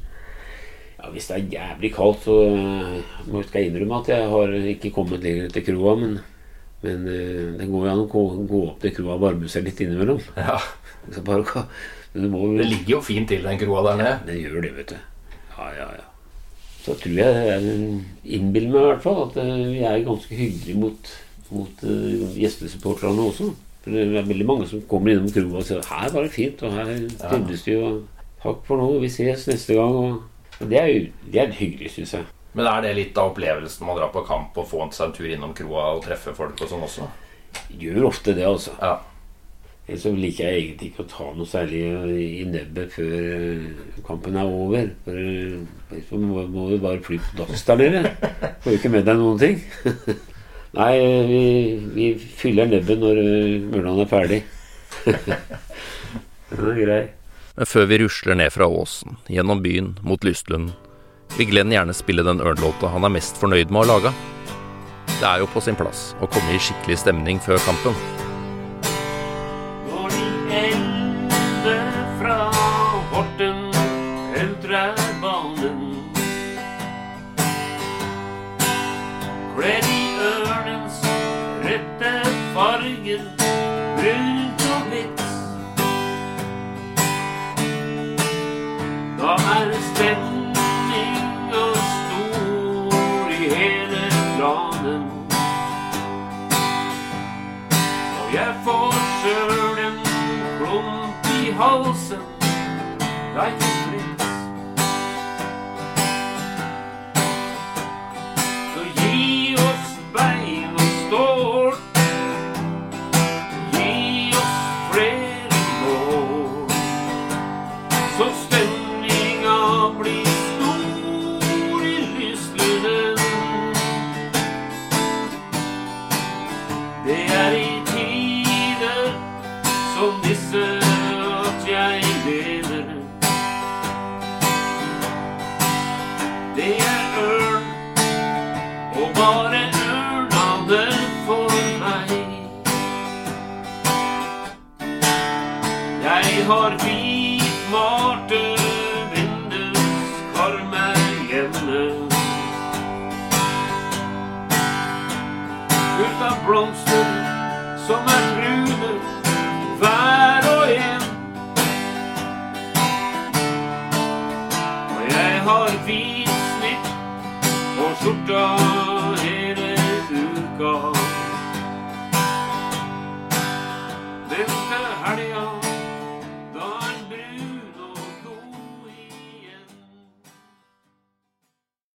Ja, 1.02 1.10
hvis 1.10 1.26
det 1.28 1.36
er 1.40 1.48
jævlig 1.56 1.90
kaldt, 1.96 2.20
så 2.28 2.36
eh, 2.46 3.00
må- 3.32 3.42
skal 3.42 3.62
jeg 3.64 3.72
innrømme 3.72 3.96
at 4.02 4.08
jeg 4.12 4.28
har 4.30 4.52
ikke 4.74 4.92
kommet 4.94 5.24
lenger 5.24 5.48
til 5.50 5.64
kroa, 5.66 5.96
men, 5.98 6.12
men 6.84 7.08
eh, 7.10 7.48
det 7.58 7.66
går 7.72 7.88
jo 7.88 7.90
an 7.92 8.02
å 8.04 8.06
gå, 8.12 8.22
gå 8.46 8.60
opp 8.68 8.78
til 8.84 8.94
kroa 9.00 9.16
og 9.16 9.24
varme 9.24 9.50
seg 9.50 9.66
litt 9.66 9.82
innimellom. 9.82 10.22
Ja. 10.38 10.60
Så 11.10 11.24
bare, 11.26 11.42
må 12.14 12.44
Det 12.60 12.68
ligger 12.70 12.92
jo 12.98 13.00
fint 13.02 13.26
til, 13.32 13.42
den 13.42 13.58
kroa 13.58 13.82
der 13.88 13.98
nede. 13.98 14.14
Den 14.28 14.38
gjør 14.44 14.62
det, 14.62 14.72
vet 14.78 14.92
du. 14.94 14.96
Ja, 15.58 15.68
ja, 15.80 15.88
ja. 15.98 16.06
Så 16.82 16.94
tror 16.98 17.18
jeg 17.18 17.42
jeg 17.46 17.74
innbiller 18.38 18.70
meg 18.72 18.80
i 18.82 18.88
hvert 18.92 19.02
fall 19.04 19.20
at 19.26 19.36
eh, 19.42 19.52
vi 19.72 19.82
er 19.86 20.06
ganske 20.06 20.38
hyggelige 20.38 20.78
mot, 20.78 21.12
mot 21.50 21.82
gjestesupporterne 22.38 23.26
også. 23.30 23.50
For 23.82 23.90
det 23.94 24.04
er 24.06 24.26
veldig 24.30 24.46
mange 24.46 24.66
som 24.70 24.82
kommer 24.90 25.10
innom 25.16 25.30
kroa 25.34 25.58
og 25.58 25.66
sier 25.66 25.82
her 25.90 26.10
var 26.14 26.22
det 26.28 26.34
fint, 26.34 26.62
og 26.62 26.74
her 26.78 26.90
trivdes 27.18 27.64
vi, 27.66 27.74
og 27.82 28.04
takk 28.44 28.60
for 28.68 28.78
nå, 28.78 28.86
vi 29.02 29.10
ses 29.10 29.48
neste 29.50 29.74
gang. 29.74 29.96
Og 29.98 30.20
det 30.70 30.80
er 30.80 30.92
det 31.32 31.40
er 31.42 31.54
hyggelig, 31.56 31.92
syns 31.96 32.16
jeg. 32.18 32.28
Men 32.52 32.68
er 32.68 32.82
det 32.84 32.96
litt 32.98 33.18
av 33.18 33.30
opplevelsen 33.32 33.86
med 33.86 33.94
å 33.94 34.00
dra 34.02 34.10
på 34.12 34.24
kamp 34.28 34.58
og 34.60 34.68
få 34.68 34.84
seg 34.92 35.06
en 35.08 35.14
tur 35.16 35.30
innom 35.30 35.54
kroa 35.56 35.94
og 35.94 36.02
treffe 36.04 36.34
folk 36.36 36.60
og 36.60 36.68
sånn 36.68 36.84
også? 36.84 37.08
Gjør 37.80 38.08
ofte 38.10 38.34
det, 38.36 38.44
altså. 38.48 38.74
Ja. 38.80 38.98
Ellers 39.88 40.04
så 40.04 40.12
liker 40.14 40.46
jeg 40.46 40.60
egentlig 40.60 40.90
ikke 40.92 41.02
å 41.02 41.08
ta 41.10 41.24
noe 41.34 41.48
særlig 41.48 41.80
i 42.14 42.44
nebbet 42.46 42.92
før 42.94 43.14
eh, 43.18 43.64
kampen 44.06 44.36
er 44.38 44.46
over. 44.46 44.92
For 45.06 45.18
eh, 45.18 46.04
så 46.08 46.20
må, 46.22 46.44
må 46.52 46.68
du 46.70 46.76
bare 46.82 47.02
fly 47.02 47.18
på 47.18 47.40
dass 47.40 47.64
der 47.66 47.80
nede. 47.80 48.12
Får 48.62 48.76
jo 48.76 48.78
ikke 48.78 48.92
med 48.94 49.08
deg 49.08 49.18
noen 49.18 49.40
ting. 49.42 49.58
Nei, 50.78 50.92
vi, 51.28 51.42
vi 51.96 52.06
fyller 52.38 52.70
nebbet 52.70 53.02
når 53.02 53.22
eh, 53.24 53.58
Mørland 53.72 54.04
er 54.04 54.12
ferdig. 54.12 54.40
Den 56.52 56.70
er 56.70 56.78
grei. 56.78 57.02
Men 57.56 57.68
før 57.68 57.88
vi 57.90 58.00
rusler 58.00 58.38
ned 58.38 58.52
fra 58.54 58.68
åsen, 58.68 59.18
gjennom 59.28 59.60
byen, 59.64 59.94
mot 60.02 60.24
Lystlund, 60.24 60.72
vil 61.36 61.48
Glenn 61.52 61.72
gjerne 61.72 61.96
spille 61.96 62.24
den 62.24 62.40
Ørn-låta 62.44 62.90
han 62.92 63.04
er 63.04 63.12
mest 63.12 63.40
fornøyd 63.40 63.72
med 63.72 63.84
å 63.84 63.88
lage. 63.94 64.12
Det 65.18 65.28
er 65.28 65.42
jo 65.42 65.48
på 65.52 65.62
sin 65.64 65.78
plass 65.78 66.12
å 66.20 66.28
komme 66.28 66.56
i 66.56 66.60
skikkelig 66.60 67.02
stemning 67.04 67.40
før 67.44 67.60
kampen. 67.66 67.96